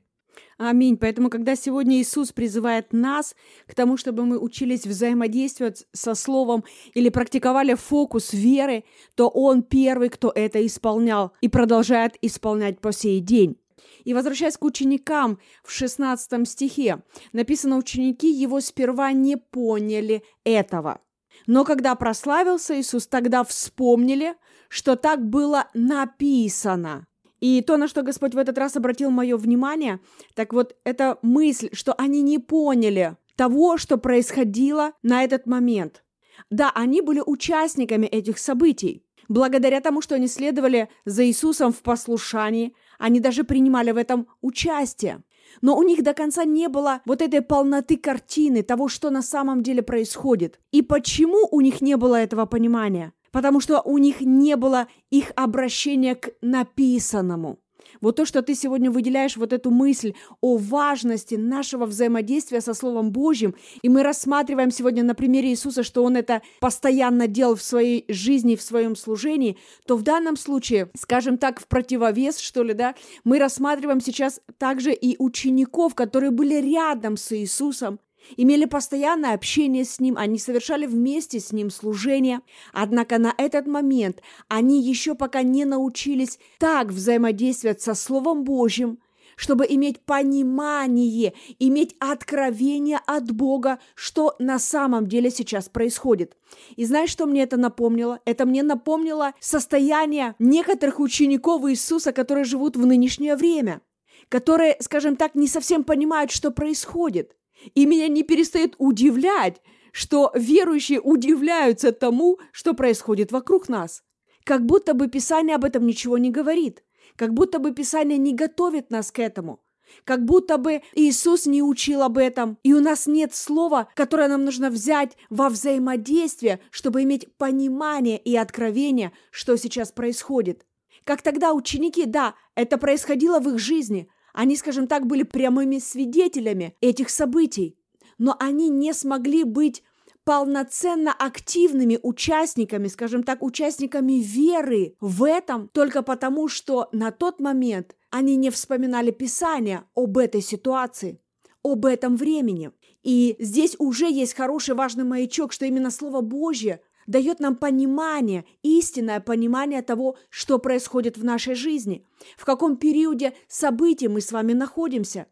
Аминь. 0.56 0.96
Поэтому, 0.96 1.30
когда 1.30 1.56
сегодня 1.56 1.96
Иисус 1.96 2.32
призывает 2.32 2.92
нас 2.92 3.34
к 3.66 3.74
тому, 3.74 3.96
чтобы 3.96 4.24
мы 4.24 4.38
учились 4.38 4.86
взаимодействовать 4.86 5.84
со 5.92 6.14
Словом 6.14 6.64
или 6.92 7.08
практиковали 7.08 7.74
фокус 7.74 8.32
веры, 8.32 8.84
то 9.16 9.28
Он 9.28 9.62
первый, 9.62 10.10
кто 10.10 10.30
это 10.32 10.64
исполнял 10.64 11.32
и 11.40 11.48
продолжает 11.48 12.14
исполнять 12.22 12.80
по 12.80 12.92
сей 12.92 13.20
день. 13.20 13.56
И 14.04 14.12
возвращаясь 14.12 14.56
к 14.56 14.64
ученикам 14.64 15.38
в 15.64 15.72
16 15.72 16.48
стихе, 16.48 17.02
написано, 17.32 17.78
ученики 17.78 18.30
его 18.30 18.60
сперва 18.60 19.12
не 19.12 19.36
поняли 19.36 20.22
этого. 20.44 21.00
Но 21.46 21.64
когда 21.64 21.94
прославился 21.94 22.78
Иисус, 22.80 23.06
тогда 23.06 23.44
вспомнили, 23.44 24.34
что 24.68 24.96
так 24.96 25.24
было 25.24 25.68
написано. 25.74 27.06
И 27.40 27.60
то, 27.60 27.76
на 27.76 27.88
что 27.88 28.02
Господь 28.02 28.34
в 28.34 28.38
этот 28.38 28.56
раз 28.56 28.76
обратил 28.76 29.10
мое 29.10 29.36
внимание, 29.36 30.00
так 30.34 30.52
вот, 30.52 30.76
это 30.84 31.18
мысль, 31.22 31.68
что 31.72 31.92
они 31.94 32.22
не 32.22 32.38
поняли 32.38 33.16
того, 33.36 33.76
что 33.76 33.98
происходило 33.98 34.92
на 35.02 35.24
этот 35.24 35.46
момент. 35.46 36.04
Да, 36.50 36.72
они 36.74 37.00
были 37.00 37.22
участниками 37.24 38.06
этих 38.06 38.38
событий. 38.38 39.04
Благодаря 39.28 39.80
тому, 39.80 40.02
что 40.02 40.14
они 40.14 40.28
следовали 40.28 40.88
за 41.04 41.26
Иисусом 41.26 41.72
в 41.72 41.82
послушании, 41.82 42.74
они 42.98 43.20
даже 43.20 43.44
принимали 43.44 43.90
в 43.90 43.96
этом 43.96 44.28
участие. 44.40 45.22
Но 45.62 45.76
у 45.76 45.82
них 45.82 46.02
до 46.02 46.14
конца 46.14 46.44
не 46.44 46.68
было 46.68 47.00
вот 47.04 47.22
этой 47.22 47.42
полноты 47.42 47.96
картины 47.96 48.62
того, 48.62 48.88
что 48.88 49.10
на 49.10 49.22
самом 49.22 49.62
деле 49.62 49.82
происходит. 49.82 50.60
И 50.72 50.82
почему 50.82 51.48
у 51.50 51.60
них 51.60 51.80
не 51.80 51.96
было 51.96 52.16
этого 52.16 52.46
понимания? 52.46 53.12
потому 53.34 53.58
что 53.60 53.80
у 53.80 53.98
них 53.98 54.20
не 54.20 54.54
было 54.54 54.86
их 55.10 55.32
обращения 55.34 56.14
к 56.14 56.30
написанному. 56.40 57.58
Вот 58.00 58.16
то, 58.16 58.24
что 58.24 58.42
ты 58.42 58.54
сегодня 58.54 58.90
выделяешь 58.90 59.36
вот 59.36 59.52
эту 59.52 59.70
мысль 59.70 60.14
о 60.40 60.56
важности 60.56 61.34
нашего 61.34 61.86
взаимодействия 61.86 62.60
со 62.60 62.74
Словом 62.74 63.10
Божьим, 63.10 63.54
и 63.82 63.88
мы 63.88 64.02
рассматриваем 64.02 64.70
сегодня 64.70 65.02
на 65.04 65.14
примере 65.14 65.50
Иисуса, 65.50 65.82
что 65.82 66.04
Он 66.04 66.16
это 66.16 66.42
постоянно 66.60 67.26
делал 67.26 67.56
в 67.56 67.62
своей 67.62 68.04
жизни, 68.08 68.56
в 68.56 68.62
своем 68.62 68.96
служении, 68.96 69.56
то 69.86 69.96
в 69.96 70.02
данном 70.02 70.36
случае, 70.36 70.90
скажем 70.96 71.38
так, 71.38 71.60
в 71.60 71.66
противовес, 71.66 72.38
что 72.38 72.62
ли, 72.62 72.74
да, 72.74 72.94
мы 73.24 73.38
рассматриваем 73.38 74.00
сейчас 74.00 74.40
также 74.58 74.92
и 74.92 75.16
учеников, 75.18 75.94
которые 75.94 76.30
были 76.30 76.54
рядом 76.54 77.16
с 77.16 77.32
Иисусом, 77.32 77.98
имели 78.36 78.64
постоянное 78.64 79.34
общение 79.34 79.84
с 79.84 80.00
Ним, 80.00 80.16
они 80.18 80.38
совершали 80.38 80.86
вместе 80.86 81.40
с 81.40 81.52
Ним 81.52 81.70
служение. 81.70 82.40
Однако 82.72 83.18
на 83.18 83.34
этот 83.36 83.66
момент 83.66 84.22
они 84.48 84.82
еще 84.82 85.14
пока 85.14 85.42
не 85.42 85.64
научились 85.64 86.38
так 86.58 86.88
взаимодействовать 86.88 87.80
со 87.80 87.94
Словом 87.94 88.44
Божьим, 88.44 88.98
чтобы 89.36 89.66
иметь 89.68 90.00
понимание, 90.00 91.34
иметь 91.58 91.96
откровение 91.98 93.00
от 93.06 93.30
Бога, 93.32 93.78
что 93.94 94.34
на 94.38 94.58
самом 94.58 95.06
деле 95.06 95.30
сейчас 95.30 95.68
происходит. 95.68 96.36
И 96.76 96.84
знаешь, 96.84 97.10
что 97.10 97.26
мне 97.26 97.42
это 97.42 97.56
напомнило? 97.56 98.20
Это 98.24 98.46
мне 98.46 98.62
напомнило 98.62 99.32
состояние 99.40 100.34
некоторых 100.38 101.00
учеников 101.00 101.64
Иисуса, 101.64 102.12
которые 102.12 102.44
живут 102.44 102.76
в 102.76 102.86
нынешнее 102.86 103.36
время, 103.36 103.80
которые, 104.28 104.76
скажем 104.80 105.16
так, 105.16 105.34
не 105.34 105.48
совсем 105.48 105.84
понимают, 105.84 106.30
что 106.30 106.50
происходит. 106.50 107.34
И 107.74 107.86
меня 107.86 108.08
не 108.08 108.22
перестает 108.22 108.74
удивлять, 108.78 109.60
что 109.92 110.32
верующие 110.34 111.00
удивляются 111.00 111.92
тому, 111.92 112.38
что 112.52 112.74
происходит 112.74 113.32
вокруг 113.32 113.68
нас. 113.68 114.02
Как 114.44 114.66
будто 114.66 114.92
бы 114.92 115.08
Писание 115.08 115.56
об 115.56 115.64
этом 115.64 115.86
ничего 115.86 116.18
не 116.18 116.30
говорит. 116.30 116.82
Как 117.16 117.32
будто 117.32 117.58
бы 117.58 117.72
Писание 117.72 118.18
не 118.18 118.34
готовит 118.34 118.90
нас 118.90 119.10
к 119.10 119.18
этому. 119.18 119.60
Как 120.04 120.24
будто 120.24 120.58
бы 120.58 120.82
Иисус 120.94 121.46
не 121.46 121.62
учил 121.62 122.02
об 122.02 122.18
этом, 122.18 122.58
и 122.62 122.72
у 122.72 122.80
нас 122.80 123.06
нет 123.06 123.34
слова, 123.34 123.88
которое 123.94 124.28
нам 124.28 124.44
нужно 124.44 124.70
взять 124.70 125.16
во 125.30 125.48
взаимодействие, 125.48 126.60
чтобы 126.70 127.02
иметь 127.02 127.36
понимание 127.36 128.18
и 128.18 128.36
откровение, 128.36 129.12
что 129.30 129.56
сейчас 129.56 129.92
происходит. 129.92 130.66
Как 131.04 131.22
тогда 131.22 131.52
ученики, 131.52 132.06
да, 132.06 132.34
это 132.54 132.78
происходило 132.78 133.38
в 133.38 133.48
их 133.50 133.58
жизни. 133.58 134.08
Они, 134.34 134.56
скажем 134.56 134.88
так, 134.88 135.06
были 135.06 135.22
прямыми 135.22 135.78
свидетелями 135.78 136.76
этих 136.80 137.08
событий. 137.08 137.78
Но 138.18 138.36
они 138.38 138.68
не 138.68 138.92
смогли 138.92 139.44
быть 139.44 139.82
полноценно 140.24 141.12
активными 141.12 141.98
участниками, 142.02 142.88
скажем 142.88 143.22
так, 143.22 143.42
участниками 143.42 144.14
веры 144.14 144.96
в 145.00 145.24
этом 145.24 145.68
только 145.68 146.02
потому, 146.02 146.48
что 146.48 146.88
на 146.92 147.12
тот 147.12 147.40
момент 147.40 147.94
они 148.10 148.36
не 148.36 148.50
вспоминали 148.50 149.10
Писание 149.10 149.84
об 149.94 150.18
этой 150.18 150.40
ситуации, 150.40 151.20
об 151.62 151.86
этом 151.86 152.16
времени. 152.16 152.72
И 153.02 153.36
здесь 153.38 153.76
уже 153.78 154.10
есть 154.10 154.34
хороший 154.34 154.74
важный 154.74 155.04
маячок, 155.04 155.52
что 155.52 155.66
именно 155.66 155.90
Слово 155.90 156.22
Божье 156.22 156.80
дает 157.06 157.40
нам 157.40 157.56
понимание, 157.56 158.44
истинное 158.62 159.20
понимание 159.20 159.82
того, 159.82 160.16
что 160.30 160.58
происходит 160.58 161.16
в 161.16 161.24
нашей 161.24 161.54
жизни, 161.54 162.06
в 162.36 162.44
каком 162.44 162.76
периоде 162.76 163.34
событий 163.48 164.08
мы 164.08 164.20
с 164.20 164.32
вами 164.32 164.52
находимся, 164.52 165.26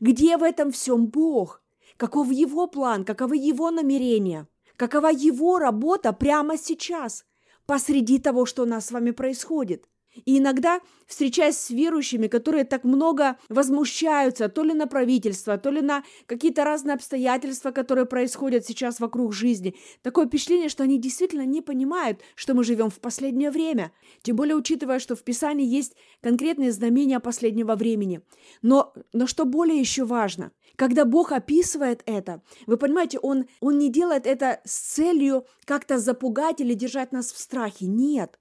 где 0.00 0.36
в 0.36 0.42
этом 0.42 0.72
всем 0.72 1.06
Бог, 1.06 1.62
каков 1.96 2.30
Его 2.30 2.66
план, 2.66 3.04
каковы 3.04 3.36
Его 3.36 3.70
намерения, 3.70 4.48
какова 4.76 5.08
Его 5.08 5.58
работа 5.58 6.12
прямо 6.12 6.56
сейчас, 6.56 7.24
посреди 7.66 8.18
того, 8.18 8.46
что 8.46 8.62
у 8.62 8.66
нас 8.66 8.86
с 8.86 8.92
вами 8.92 9.10
происходит– 9.10 9.88
и 10.24 10.38
иногда, 10.38 10.80
встречаясь 11.06 11.56
с 11.56 11.70
верующими, 11.70 12.26
которые 12.26 12.64
так 12.64 12.84
много 12.84 13.36
возмущаются 13.48 14.48
то 14.48 14.62
ли 14.62 14.72
на 14.72 14.86
правительство, 14.86 15.58
то 15.58 15.70
ли 15.70 15.80
на 15.80 16.02
какие-то 16.26 16.64
разные 16.64 16.94
обстоятельства, 16.94 17.70
которые 17.70 18.06
происходят 18.06 18.66
сейчас 18.66 19.00
вокруг 19.00 19.32
жизни, 19.32 19.74
такое 20.02 20.26
впечатление, 20.26 20.68
что 20.68 20.82
они 20.82 20.98
действительно 20.98 21.44
не 21.44 21.60
понимают, 21.60 22.20
что 22.34 22.54
мы 22.54 22.64
живем 22.64 22.90
в 22.90 23.00
последнее 23.00 23.50
время. 23.50 23.92
Тем 24.22 24.36
более, 24.36 24.56
учитывая, 24.56 24.98
что 24.98 25.16
в 25.16 25.22
Писании 25.22 25.66
есть 25.66 25.94
конкретные 26.20 26.72
знамения 26.72 27.20
последнего 27.20 27.74
времени. 27.74 28.20
Но, 28.62 28.94
но 29.12 29.26
что 29.26 29.44
более 29.44 29.78
еще 29.78 30.04
важно, 30.04 30.52
когда 30.76 31.04
Бог 31.04 31.32
описывает 31.32 32.02
это, 32.06 32.42
вы 32.66 32.76
понимаете, 32.76 33.18
Он, 33.18 33.46
он 33.60 33.78
не 33.78 33.90
делает 33.90 34.26
это 34.26 34.60
с 34.64 34.94
целью 34.94 35.46
как-то 35.64 35.98
запугать 35.98 36.60
или 36.60 36.74
держать 36.74 37.12
нас 37.12 37.32
в 37.32 37.38
страхе. 37.38 37.86
Нет. 37.86 38.38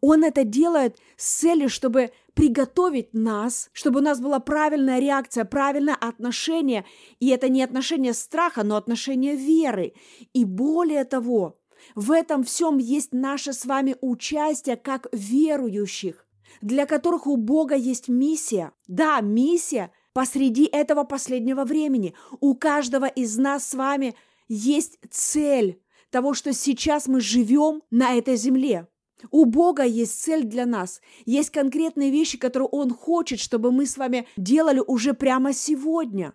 Он 0.00 0.24
это 0.24 0.44
делает 0.44 0.98
с 1.16 1.38
целью, 1.38 1.68
чтобы 1.68 2.10
приготовить 2.34 3.14
нас, 3.14 3.70
чтобы 3.72 4.00
у 4.00 4.02
нас 4.02 4.20
была 4.20 4.38
правильная 4.38 5.00
реакция, 5.00 5.44
правильное 5.44 5.94
отношение. 5.94 6.84
И 7.18 7.28
это 7.28 7.48
не 7.48 7.62
отношение 7.62 8.14
страха, 8.14 8.62
но 8.62 8.76
отношение 8.76 9.34
веры. 9.34 9.94
И 10.32 10.44
более 10.44 11.04
того, 11.04 11.58
в 11.94 12.12
этом 12.12 12.44
всем 12.44 12.78
есть 12.78 13.12
наше 13.12 13.52
с 13.52 13.64
вами 13.64 13.96
участие 14.00 14.76
как 14.76 15.08
верующих, 15.12 16.26
для 16.60 16.86
которых 16.86 17.26
у 17.26 17.36
Бога 17.36 17.74
есть 17.74 18.08
миссия. 18.08 18.72
Да, 18.86 19.20
миссия 19.20 19.92
посреди 20.12 20.64
этого 20.64 21.04
последнего 21.04 21.64
времени. 21.64 22.14
У 22.40 22.54
каждого 22.54 23.06
из 23.06 23.36
нас 23.36 23.68
с 23.68 23.74
вами 23.74 24.14
есть 24.48 24.98
цель 25.10 25.80
того, 26.10 26.34
что 26.34 26.52
сейчас 26.52 27.06
мы 27.06 27.20
живем 27.20 27.82
на 27.90 28.14
этой 28.14 28.36
земле. 28.36 28.88
У 29.30 29.44
Бога 29.44 29.84
есть 29.84 30.20
цель 30.22 30.44
для 30.44 30.66
нас. 30.66 31.00
Есть 31.26 31.50
конкретные 31.50 32.10
вещи, 32.10 32.38
которые 32.38 32.68
Он 32.68 32.90
хочет, 32.90 33.40
чтобы 33.40 33.72
мы 33.72 33.86
с 33.86 33.96
вами 33.96 34.26
делали 34.36 34.82
уже 34.86 35.14
прямо 35.14 35.52
сегодня 35.52 36.34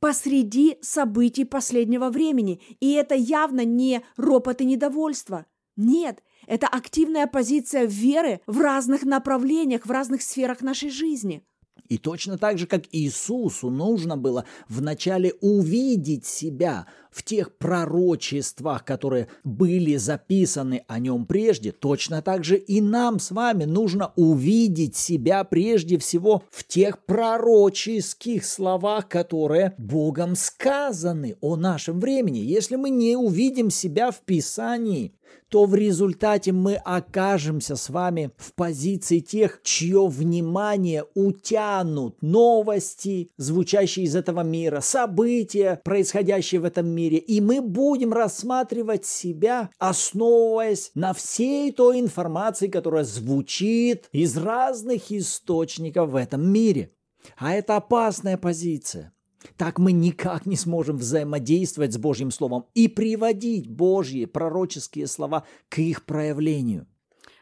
посреди 0.00 0.76
событий 0.82 1.44
последнего 1.44 2.10
времени. 2.10 2.60
И 2.80 2.92
это 2.92 3.14
явно 3.14 3.64
не 3.64 4.02
ропот 4.16 4.60
и 4.60 4.64
недовольство. 4.64 5.46
Нет, 5.76 6.22
это 6.46 6.66
активная 6.66 7.26
позиция 7.26 7.84
веры 7.84 8.40
в 8.46 8.60
разных 8.60 9.04
направлениях, 9.04 9.86
в 9.86 9.90
разных 9.90 10.22
сферах 10.22 10.60
нашей 10.60 10.90
жизни– 10.90 11.46
и 11.88 11.98
точно 11.98 12.38
так 12.38 12.58
же, 12.58 12.66
как 12.66 12.82
Иисусу 12.92 13.70
нужно 13.70 14.16
было 14.16 14.44
вначале 14.68 15.34
увидеть 15.40 16.24
себя 16.24 16.86
в 17.10 17.22
тех 17.22 17.56
пророчествах, 17.56 18.84
которые 18.84 19.28
были 19.44 19.96
записаны 19.96 20.84
о 20.88 20.98
нем 20.98 21.26
прежде, 21.26 21.72
точно 21.72 22.22
так 22.22 22.42
же 22.42 22.56
и 22.56 22.80
нам 22.80 23.20
с 23.20 23.30
вами 23.30 23.64
нужно 23.64 24.12
увидеть 24.16 24.96
себя 24.96 25.44
прежде 25.44 25.98
всего 25.98 26.42
в 26.50 26.64
тех 26.64 27.04
пророческих 27.04 28.44
словах, 28.44 29.08
которые 29.08 29.74
Богом 29.78 30.34
сказаны 30.34 31.36
о 31.40 31.56
нашем 31.56 32.00
времени. 32.00 32.38
Если 32.38 32.76
мы 32.76 32.90
не 32.90 33.16
увидим 33.16 33.70
себя 33.70 34.10
в 34.10 34.20
Писании, 34.22 35.14
то 35.48 35.66
в 35.66 35.74
результате 35.74 36.52
мы 36.52 36.74
окажемся 36.74 37.76
с 37.76 37.88
вами 37.88 38.32
в 38.36 38.54
позиции 38.54 39.20
тех, 39.20 39.60
чье 39.62 40.06
внимание 40.08 41.04
утянут 41.14 42.20
новости, 42.22 43.30
звучащие 43.36 44.06
из 44.06 44.16
этого 44.16 44.40
мира, 44.40 44.80
события, 44.80 45.80
происходящие 45.84 46.60
в 46.60 46.64
этом 46.64 46.88
мире, 46.88 47.18
и 47.18 47.40
мы 47.40 47.60
будем 47.60 48.12
рассматривать 48.12 49.06
себя, 49.06 49.70
основываясь 49.78 50.90
на 50.94 51.12
всей 51.12 51.70
той 51.72 52.00
информации, 52.00 52.68
которая 52.68 53.04
звучит 53.04 54.08
из 54.12 54.36
разных 54.36 55.12
источников 55.12 56.10
в 56.10 56.16
этом 56.16 56.50
мире. 56.50 56.90
А 57.36 57.54
это 57.54 57.76
опасная 57.76 58.36
позиция. 58.36 59.12
Так 59.56 59.78
мы 59.78 59.92
никак 59.92 60.46
не 60.46 60.56
сможем 60.56 60.96
взаимодействовать 60.96 61.92
с 61.92 61.98
Божьим 61.98 62.30
Словом 62.30 62.66
и 62.74 62.88
приводить 62.88 63.68
Божьи 63.68 64.24
пророческие 64.24 65.06
слова 65.06 65.44
к 65.68 65.78
их 65.78 66.04
проявлению. 66.04 66.86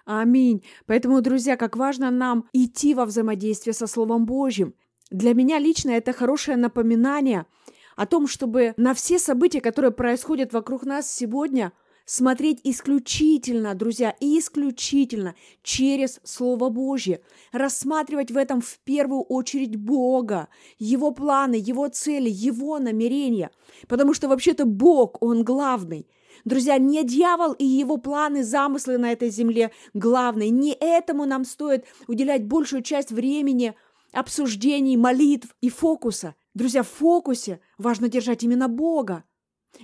Аминь. 0.04 0.64
Поэтому, 0.86 1.20
друзья, 1.20 1.56
как 1.56 1.76
важно 1.76 2.10
нам 2.10 2.48
идти 2.52 2.94
во 2.94 3.04
взаимодействие 3.04 3.72
со 3.72 3.86
Словом 3.86 4.26
Божьим. 4.26 4.74
Для 5.10 5.34
меня 5.34 5.58
лично 5.58 5.90
это 5.90 6.12
хорошее 6.12 6.56
напоминание 6.56 7.46
о 7.96 8.06
том, 8.06 8.26
чтобы 8.26 8.74
на 8.76 8.94
все 8.94 9.18
события, 9.18 9.60
которые 9.60 9.92
происходят 9.92 10.52
вокруг 10.52 10.84
нас 10.84 11.12
сегодня, 11.12 11.72
смотреть 12.04 12.60
исключительно, 12.64 13.74
друзья, 13.74 14.14
исключительно 14.20 15.34
через 15.62 16.20
Слово 16.24 16.68
Божье, 16.68 17.20
рассматривать 17.52 18.30
в 18.30 18.36
этом 18.36 18.60
в 18.60 18.78
первую 18.84 19.22
очередь 19.22 19.76
Бога, 19.76 20.48
Его 20.78 21.10
планы, 21.12 21.54
Его 21.54 21.88
цели, 21.88 22.30
Его 22.30 22.78
намерения, 22.78 23.50
потому 23.88 24.14
что 24.14 24.28
вообще-то 24.28 24.64
Бог, 24.64 25.22
Он 25.22 25.44
главный. 25.44 26.06
Друзья, 26.44 26.78
не 26.78 27.04
дьявол 27.04 27.52
и 27.52 27.64
его 27.64 27.98
планы, 27.98 28.42
замыслы 28.42 28.98
на 28.98 29.12
этой 29.12 29.30
земле 29.30 29.70
главные. 29.94 30.50
Не 30.50 30.72
этому 30.72 31.24
нам 31.24 31.44
стоит 31.44 31.84
уделять 32.08 32.44
большую 32.44 32.82
часть 32.82 33.12
времени, 33.12 33.74
обсуждений, 34.12 34.96
молитв 34.96 35.54
и 35.60 35.68
фокуса. 35.68 36.34
Друзья, 36.54 36.82
в 36.82 36.88
фокусе 36.88 37.60
важно 37.78 38.08
держать 38.08 38.42
именно 38.42 38.68
Бога. 38.68 39.24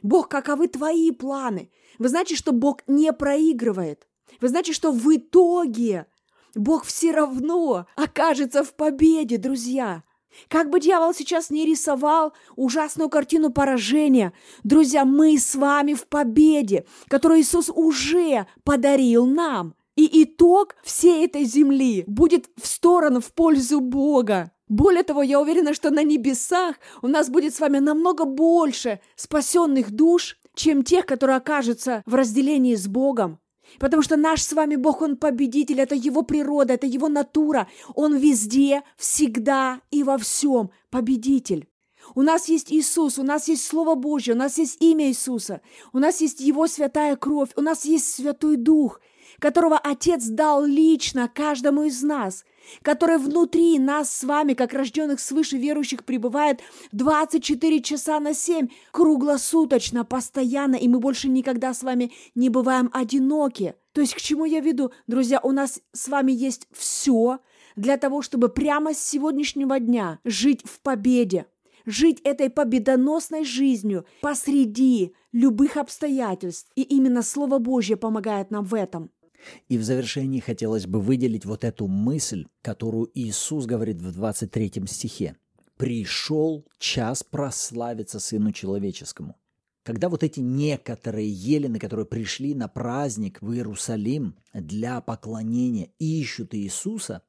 Бог, 0.03 0.29
каковы 0.29 0.69
твои 0.69 1.11
планы? 1.11 1.71
Вы 1.99 2.09
знаете, 2.09 2.37
что 2.37 2.53
Бог 2.53 2.83
не 2.87 3.13
проигрывает. 3.13 4.07
Вы 4.41 4.49
знаете, 4.49 4.73
что 4.73 4.93
в 4.93 5.15
итоге 5.15 6.07
Бог 6.55 6.85
все 6.85 7.13
равно 7.13 7.87
окажется 7.97 8.65
в 8.65 8.75
победе, 8.75 9.39
друзья. 9.39 10.03
Как 10.49 10.71
бы 10.71 10.79
дьявол 10.79 11.15
сейчас 11.15 11.51
не 11.51 11.65
рисовал 11.65 12.33
ужасную 12.55 13.09
картину 13.09 13.51
поражения, 13.51 14.33
друзья, 14.63 15.05
мы 15.05 15.39
с 15.39 15.55
вами 15.55 15.95
в 15.95 16.07
победе, 16.07 16.87
которую 17.09 17.41
Иисус 17.41 17.71
уже 17.71 18.47
подарил 18.63 19.27
нам. 19.27 19.75
И 19.97 20.23
итог 20.23 20.77
всей 20.85 21.25
этой 21.25 21.43
земли 21.43 22.05
будет 22.07 22.49
в 22.57 22.69
сторону, 22.69 23.21
в 23.21 23.33
пользу 23.33 23.81
Бога. 23.81 24.53
Более 24.69 25.03
того, 25.03 25.23
я 25.23 25.41
уверена, 25.41 25.73
что 25.75 25.91
на 25.91 26.03
небесах 26.03 26.77
у 27.03 27.09
нас 27.09 27.31
будет 27.31 27.55
с 27.55 27.61
вами 27.61 27.79
намного 27.79 28.25
больше 28.25 29.01
спасенных 29.17 29.91
душ, 29.91 30.39
чем 30.55 30.83
тех, 30.83 31.07
которые 31.07 31.37
окажутся 31.37 32.03
в 32.05 32.15
разделении 32.15 32.75
с 32.75 32.87
Богом. 32.87 33.39
Потому 33.79 34.03
что 34.03 34.17
наш 34.17 34.43
с 34.43 34.53
вами 34.53 34.77
Бог, 34.77 35.03
Он 35.03 35.17
победитель, 35.17 35.81
это 35.81 35.95
Его 35.95 36.23
природа, 36.23 36.75
это 36.75 36.87
Его 36.87 37.09
натура. 37.09 37.69
Он 37.95 38.17
везде, 38.17 38.83
всегда 38.97 39.81
и 39.91 40.03
во 40.03 40.19
всем 40.19 40.71
победитель. 40.91 41.69
У 42.15 42.23
нас 42.23 42.49
есть 42.49 42.73
Иисус, 42.73 43.19
у 43.19 43.23
нас 43.23 43.49
есть 43.49 43.67
Слово 43.67 43.95
Божье, 43.95 44.35
у 44.35 44.37
нас 44.37 44.57
есть 44.59 44.79
имя 44.81 45.09
Иисуса, 45.09 45.61
у 45.93 45.99
нас 45.99 46.21
есть 46.21 46.41
Его 46.41 46.67
святая 46.67 47.17
кровь, 47.17 47.51
у 47.57 47.61
нас 47.61 47.85
есть 47.85 48.11
Святой 48.15 48.57
Дух, 48.57 49.01
которого 49.39 49.79
Отец 49.79 50.25
дал 50.27 50.65
лично 50.65 51.29
каждому 51.33 51.85
из 51.85 52.03
нас– 52.03 52.45
который 52.83 53.19
внутри 53.19 53.79
нас 53.79 54.13
с 54.13 54.25
вами, 54.25 54.55
как 54.55 54.73
рожденных 54.73 55.21
свыше 55.21 55.57
верующих, 55.57 56.05
пребывает 56.05 56.61
24 56.93 57.83
часа 57.83 58.21
на 58.21 58.35
7, 58.35 58.69
круглосуточно, 58.93 60.05
постоянно, 60.05 60.77
и 60.77 60.89
мы 60.89 61.01
больше 61.01 61.29
никогда 61.29 61.75
с 61.75 61.83
вами 61.83 62.13
не 62.35 62.49
бываем 62.49 62.91
одиноки. 62.93 63.75
То 63.93 64.01
есть 64.01 64.15
к 64.15 64.21
чему 64.21 64.45
я 64.45 64.61
веду? 64.61 64.93
Друзья, 65.07 65.41
у 65.43 65.53
нас 65.53 65.81
с 65.93 66.09
вами 66.09 66.33
есть 66.33 66.69
все 66.73 67.41
для 67.77 67.97
того, 67.97 68.23
чтобы 68.23 68.49
прямо 68.49 68.95
с 68.95 69.01
сегодняшнего 69.01 69.79
дня 69.81 70.19
жить 70.25 70.63
в 70.65 70.81
победе, 70.81 71.47
жить 71.87 72.21
этой 72.23 72.51
победоносной 72.51 73.45
жизнью 73.45 74.05
посреди 74.21 75.15
любых 75.33 75.77
обстоятельств. 75.77 76.71
И 76.75 76.83
именно 76.83 77.23
Слово 77.23 77.59
Божье 77.59 77.97
помогает 77.97 78.51
нам 78.51 78.65
в 78.65 78.75
этом. 78.75 79.11
И 79.69 79.79
в 79.79 79.85
завершении 79.85 80.41
хотелось 80.41 80.87
бы 80.87 81.01
выделить 81.01 81.45
вот 81.45 81.65
эту 81.65 81.87
мысль, 81.87 82.47
которую 82.63 83.11
Иисус 83.15 83.67
говорит 83.67 84.01
в 84.01 84.13
23 84.13 84.85
стихе. 84.87 85.37
«Пришел 85.77 86.67
час 86.79 87.23
прославиться 87.23 88.19
Сыну 88.19 88.53
Человеческому». 88.53 89.37
Когда 89.89 90.11
вот 90.11 90.23
эти 90.23 90.41
некоторые 90.41 91.31
елены, 91.31 91.79
которые 91.79 92.05
пришли 92.05 92.55
на 92.55 92.69
праздник 92.69 93.41
в 93.41 93.55
Иерусалим 93.55 94.37
для 94.53 95.01
поклонения, 95.01 95.89
ищут 95.99 96.55
Иисуса, 96.55 97.23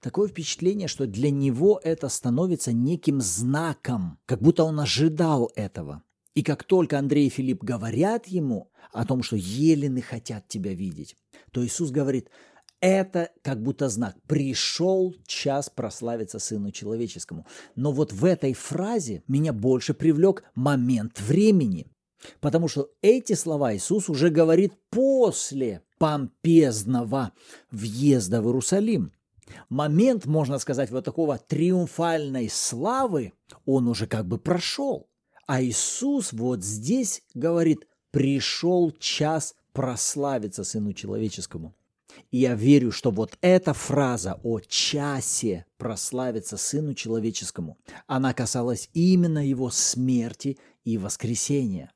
такое 0.00 0.28
впечатление, 0.28 0.86
что 0.86 1.08
для 1.08 1.30
него 1.30 1.80
это 1.82 2.08
становится 2.08 2.72
неким 2.72 3.20
знаком, 3.20 4.18
как 4.26 4.40
будто 4.40 4.62
он 4.62 4.78
ожидал 4.78 5.50
этого. 5.56 6.04
И 6.34 6.42
как 6.42 6.64
только 6.64 6.98
Андрей 6.98 7.28
и 7.28 7.30
Филипп 7.30 7.62
говорят 7.62 8.26
ему 8.26 8.70
о 8.92 9.04
том, 9.04 9.22
что 9.22 9.36
елены 9.36 10.02
хотят 10.02 10.48
тебя 10.48 10.74
видеть, 10.74 11.16
то 11.52 11.64
Иисус 11.64 11.90
говорит, 11.90 12.28
это 12.80 13.30
как 13.42 13.62
будто 13.62 13.88
знак. 13.88 14.16
Пришел 14.26 15.14
час 15.26 15.70
прославиться 15.70 16.38
Сыну 16.38 16.70
Человеческому. 16.70 17.46
Но 17.76 17.92
вот 17.92 18.12
в 18.12 18.24
этой 18.24 18.52
фразе 18.52 19.22
меня 19.26 19.52
больше 19.52 19.94
привлек 19.94 20.44
момент 20.54 21.20
времени. 21.20 21.86
Потому 22.40 22.68
что 22.68 22.90
эти 23.00 23.34
слова 23.34 23.74
Иисус 23.74 24.08
уже 24.08 24.28
говорит 24.28 24.74
после 24.90 25.82
помпезного 25.98 27.32
въезда 27.70 28.42
в 28.42 28.46
Иерусалим. 28.46 29.12
Момент, 29.68 30.26
можно 30.26 30.58
сказать, 30.58 30.90
вот 30.90 31.04
такого 31.04 31.38
триумфальной 31.38 32.48
славы, 32.48 33.32
он 33.66 33.88
уже 33.88 34.06
как 34.06 34.26
бы 34.26 34.38
прошел. 34.38 35.08
А 35.46 35.62
Иисус 35.62 36.32
вот 36.32 36.64
здесь 36.64 37.22
говорит, 37.34 37.86
пришел 38.10 38.92
час 38.98 39.54
прославиться 39.72 40.64
Сыну 40.64 40.92
Человеческому. 40.92 41.74
И 42.30 42.38
я 42.38 42.54
верю, 42.54 42.92
что 42.92 43.10
вот 43.10 43.36
эта 43.40 43.74
фраза 43.74 44.40
о 44.42 44.60
часе 44.60 45.66
прославиться 45.76 46.56
Сыну 46.56 46.94
Человеческому, 46.94 47.76
она 48.06 48.32
касалась 48.32 48.88
именно 48.92 49.46
Его 49.46 49.70
смерти 49.70 50.58
и 50.84 50.96
воскресения. 50.96 51.92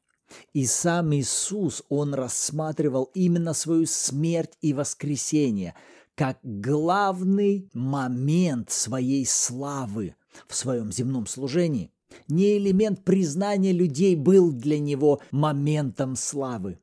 И 0.53 0.67
сам 0.67 1.15
Иисус, 1.15 1.83
Он 1.89 2.15
рассматривал 2.15 3.05
именно 3.15 3.55
свою 3.55 3.87
смерть 3.87 4.59
и 4.61 4.75
воскресение 4.75 5.75
как 6.15 6.39
главный 6.43 7.71
момент 7.73 8.71
своей 8.71 9.25
славы 9.25 10.17
в 10.49 10.55
своем 10.55 10.91
земном 10.91 11.29
служении. 11.29 11.93
Не 12.29 12.59
элемент 12.59 13.05
признания 13.05 13.73
людей 13.73 14.17
был 14.17 14.53
для 14.53 14.79
него 14.79 15.21
моментом 15.31 16.17
славы. 16.17 16.79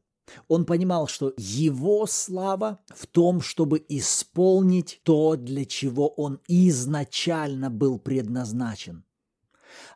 Он 0.47 0.65
понимал, 0.65 1.07
что 1.07 1.33
его 1.37 2.05
слава 2.07 2.79
в 2.87 3.05
том, 3.07 3.41
чтобы 3.41 3.83
исполнить 3.89 5.01
то, 5.03 5.35
для 5.35 5.65
чего 5.65 6.07
он 6.07 6.39
изначально 6.47 7.69
был 7.69 7.99
предназначен 7.99 9.05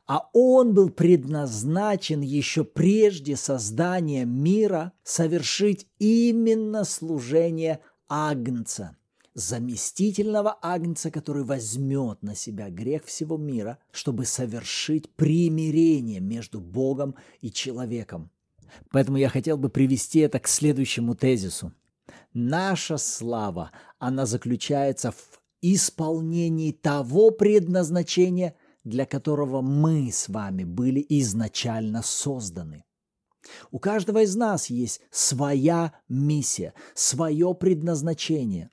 а 0.10 0.28
он 0.34 0.74
был 0.74 0.90
предназначен 0.90 2.22
еще 2.22 2.64
прежде 2.64 3.36
создания 3.36 4.26
мира 4.26 4.94
совершить 5.04 5.88
именно 6.00 6.84
служение 6.84 7.80
Агнца, 8.08 8.98
заместительного 9.34 10.58
Агнца, 10.62 11.12
который 11.12 11.44
возьмет 11.44 12.22
на 12.22 12.36
себя 12.36 12.70
грех 12.70 13.06
всего 13.06 13.38
мира, 13.38 13.80
чтобы 13.92 14.26
совершить 14.26 15.10
примирение 15.10 16.20
между 16.20 16.60
Богом 16.60 17.16
и 17.42 17.52
человеком. 17.52 18.30
Поэтому 18.92 19.18
я 19.18 19.30
хотел 19.30 19.58
бы 19.58 19.70
привести 19.70 20.20
это 20.20 20.40
к 20.40 20.48
следующему 20.48 21.16
тезису. 21.16 21.74
Наша 22.34 22.98
слава, 22.98 23.72
она 23.98 24.26
заключается 24.26 25.12
в 25.12 25.40
исполнении 25.62 26.72
того 26.72 27.32
предназначения– 27.32 28.56
для 28.84 29.06
которого 29.06 29.62
мы 29.62 30.12
с 30.12 30.30
вами 30.30 30.64
были 30.64 31.06
изначально 31.10 32.02
созданы. 32.02 32.86
У 33.72 33.80
каждого 33.80 34.24
из 34.24 34.36
нас 34.36 34.70
есть 34.70 35.02
своя 35.12 35.94
миссия, 36.08 36.74
свое 36.94 37.54
предназначение, 37.54 38.70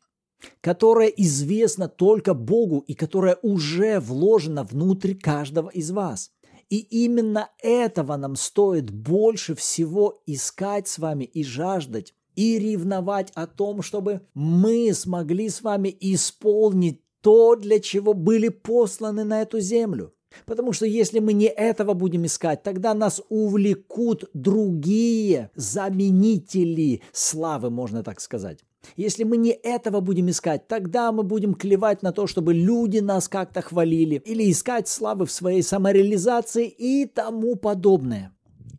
которое 0.60 1.08
известно 1.08 1.88
только 1.88 2.34
Богу 2.34 2.84
и 2.86 2.94
которое 2.94 3.38
уже 3.42 4.00
вложено 4.00 4.64
внутрь 4.64 5.14
каждого 5.14 5.68
из 5.68 5.90
вас. 5.90 6.32
И 6.68 6.78
именно 6.78 7.50
этого 7.62 8.16
нам 8.16 8.34
стоит 8.36 8.90
больше 8.90 9.54
всего 9.54 10.22
искать 10.26 10.88
с 10.88 10.98
вами 10.98 11.24
и 11.24 11.44
жаждать, 11.44 12.14
и 12.34 12.58
ревновать 12.58 13.30
о 13.34 13.46
том, 13.46 13.82
чтобы 13.82 14.22
мы 14.34 14.92
смогли 14.92 15.48
с 15.48 15.62
вами 15.62 15.96
исполнить 16.00 17.00
то, 17.20 17.56
для 17.56 17.80
чего 17.80 18.14
были 18.14 18.48
посланы 18.48 19.24
на 19.24 19.42
эту 19.42 19.60
землю. 19.60 20.12
Потому 20.44 20.72
что 20.72 20.84
если 20.86 21.18
мы 21.18 21.32
не 21.32 21.46
этого 21.46 21.94
будем 21.94 22.26
искать, 22.26 22.62
тогда 22.62 22.92
нас 22.94 23.22
увлекут 23.30 24.28
другие 24.34 25.50
заменители 25.54 27.02
славы, 27.12 27.70
можно 27.70 28.02
так 28.02 28.20
сказать. 28.20 28.64
Если 28.96 29.24
мы 29.24 29.36
не 29.36 29.50
этого 29.50 30.00
будем 30.00 30.30
искать, 30.30 30.68
тогда 30.68 31.12
мы 31.12 31.22
будем 31.22 31.54
клевать 31.54 32.02
на 32.02 32.12
то, 32.12 32.26
чтобы 32.26 32.54
люди 32.54 32.98
нас 32.98 33.28
как-то 33.28 33.60
хвалили, 33.60 34.22
или 34.24 34.50
искать 34.50 34.88
славы 34.88 35.26
в 35.26 35.32
своей 35.32 35.62
самореализации 35.62 36.68
и 36.68 37.06
тому 37.06 37.56
подобное. 37.56 38.32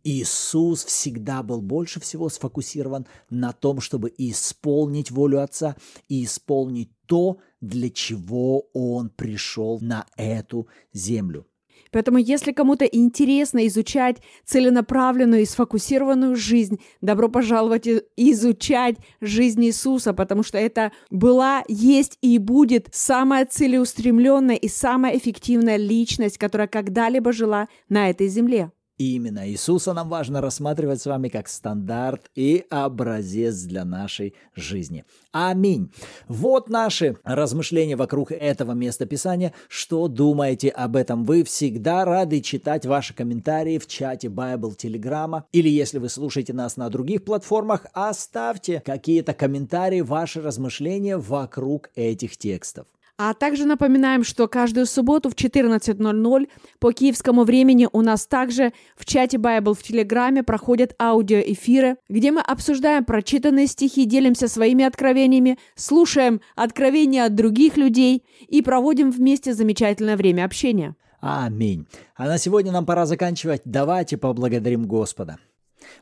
Иисус 0.04 0.84
всегда 0.84 1.42
был 1.42 1.60
больше 1.60 2.00
всего 2.00 2.28
сфокусирован 2.28 3.06
на 3.30 3.52
том, 3.52 3.80
чтобы 3.80 4.12
исполнить 4.16 5.10
волю 5.10 5.42
Отца 5.42 5.76
и 6.08 6.24
исполнить 6.24 6.90
то, 7.06 7.38
для 7.60 7.90
чего 7.90 8.68
Он 8.72 9.10
пришел 9.10 9.78
на 9.80 10.06
эту 10.16 10.68
землю. 10.92 11.46
Поэтому, 11.90 12.18
если 12.18 12.52
кому-то 12.52 12.84
интересно 12.84 13.66
изучать 13.66 14.18
целенаправленную 14.44 15.42
и 15.42 15.46
сфокусированную 15.46 16.36
жизнь, 16.36 16.80
добро 17.00 17.28
пожаловать 17.28 17.88
изучать 18.16 18.96
жизнь 19.20 19.64
Иисуса, 19.64 20.12
потому 20.12 20.42
что 20.42 20.58
это 20.58 20.92
была, 21.10 21.64
есть 21.68 22.18
и 22.22 22.38
будет 22.38 22.88
самая 22.92 23.46
целеустремленная 23.46 24.56
и 24.56 24.68
самая 24.68 25.16
эффективная 25.16 25.76
личность, 25.76 26.38
которая 26.38 26.68
когда-либо 26.68 27.32
жила 27.32 27.68
на 27.88 28.10
этой 28.10 28.28
земле. 28.28 28.70
Именно 28.98 29.48
Иисуса 29.48 29.92
нам 29.92 30.08
важно 30.08 30.40
рассматривать 30.40 31.00
с 31.00 31.06
вами 31.06 31.28
как 31.28 31.48
стандарт 31.48 32.30
и 32.34 32.66
образец 32.68 33.62
для 33.62 33.84
нашей 33.84 34.34
жизни. 34.56 35.04
Аминь. 35.30 35.92
Вот 36.26 36.68
наши 36.68 37.16
размышления 37.22 37.94
вокруг 37.94 38.32
этого 38.32 38.72
места 38.72 39.06
Писания. 39.06 39.54
Что 39.68 40.08
думаете 40.08 40.70
об 40.70 40.96
этом? 40.96 41.24
Вы 41.24 41.44
всегда 41.44 42.04
рады 42.04 42.40
читать 42.40 42.86
ваши 42.86 43.14
комментарии 43.14 43.78
в 43.78 43.86
чате 43.86 44.26
Bible 44.26 44.74
Телеграма. 44.74 45.44
Или 45.52 45.68
если 45.68 45.98
вы 45.98 46.08
слушаете 46.08 46.52
нас 46.52 46.76
на 46.76 46.90
других 46.90 47.24
платформах, 47.24 47.86
оставьте 47.92 48.82
какие-то 48.84 49.32
комментарии, 49.32 50.00
ваши 50.00 50.42
размышления 50.42 51.16
вокруг 51.16 51.90
этих 51.94 52.36
текстов. 52.36 52.88
А 53.20 53.34
также 53.34 53.64
напоминаем, 53.64 54.22
что 54.22 54.46
каждую 54.46 54.86
субботу 54.86 55.28
в 55.28 55.34
14.00 55.34 56.48
по 56.78 56.92
киевскому 56.92 57.42
времени 57.42 57.88
у 57.92 58.00
нас 58.00 58.28
также 58.28 58.72
в 58.96 59.04
чате 59.04 59.38
Bible 59.38 59.74
в 59.74 59.82
Телеграме 59.82 60.44
проходят 60.44 60.94
аудиоэфиры, 61.00 61.96
где 62.08 62.30
мы 62.30 62.40
обсуждаем 62.40 63.04
прочитанные 63.04 63.66
стихи, 63.66 64.04
делимся 64.04 64.46
своими 64.46 64.84
откровениями, 64.84 65.58
слушаем 65.74 66.40
откровения 66.54 67.24
от 67.24 67.34
других 67.34 67.76
людей 67.76 68.22
и 68.46 68.62
проводим 68.62 69.10
вместе 69.10 69.52
замечательное 69.52 70.16
время 70.16 70.44
общения. 70.44 70.94
Аминь. 71.20 71.88
А 72.14 72.26
на 72.26 72.38
сегодня 72.38 72.70
нам 72.70 72.86
пора 72.86 73.04
заканчивать. 73.04 73.62
Давайте 73.64 74.16
поблагодарим 74.16 74.86
Господа. 74.86 75.38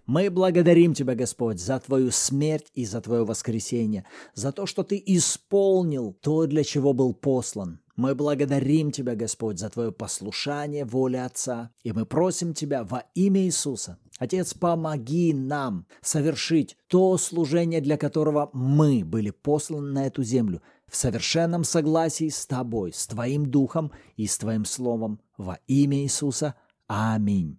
Мы 0.06 0.30
благодарим 0.30 0.94
Тебя, 0.94 1.14
Господь, 1.14 1.60
за 1.60 1.78
Твою 1.80 2.10
смерть 2.10 2.70
и 2.74 2.84
за 2.84 3.00
Твое 3.00 3.24
воскресение, 3.24 4.04
за 4.34 4.52
то, 4.52 4.66
что 4.66 4.82
Ты 4.82 5.02
исполнил 5.04 6.16
то, 6.20 6.46
для 6.46 6.64
чего 6.64 6.92
был 6.92 7.14
послан. 7.14 7.80
Мы 7.96 8.14
благодарим 8.14 8.92
Тебя, 8.92 9.14
Господь, 9.14 9.58
за 9.58 9.70
Твое 9.70 9.90
послушание 9.90 10.84
воле 10.84 11.24
Отца, 11.24 11.70
и 11.82 11.92
мы 11.92 12.04
просим 12.04 12.52
Тебя 12.52 12.84
во 12.84 13.04
имя 13.14 13.40
Иисуса. 13.42 13.98
Отец, 14.18 14.54
помоги 14.54 15.32
нам 15.32 15.86
совершить 16.02 16.76
то 16.88 17.16
служение, 17.18 17.80
для 17.80 17.96
которого 17.96 18.50
мы 18.52 19.04
были 19.04 19.30
посланы 19.30 19.92
на 19.92 20.06
эту 20.06 20.22
землю, 20.22 20.62
в 20.88 20.96
совершенном 20.96 21.64
согласии 21.64 22.28
с 22.28 22.46
Тобой, 22.46 22.92
с 22.92 23.06
Твоим 23.06 23.50
Духом 23.50 23.92
и 24.16 24.26
с 24.26 24.38
Твоим 24.38 24.64
Словом. 24.64 25.20
Во 25.36 25.58
имя 25.66 25.98
Иисуса. 25.98 26.54
Аминь. 26.86 27.58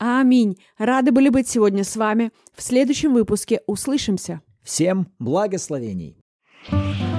Аминь. 0.00 0.56
Рады 0.78 1.12
были 1.12 1.28
быть 1.28 1.46
сегодня 1.46 1.84
с 1.84 1.94
вами. 1.94 2.32
В 2.56 2.62
следующем 2.62 3.12
выпуске 3.12 3.60
услышимся. 3.66 4.40
Всем 4.62 5.08
благословений. 5.18 6.16
thank 6.68 7.00
you 7.00 7.09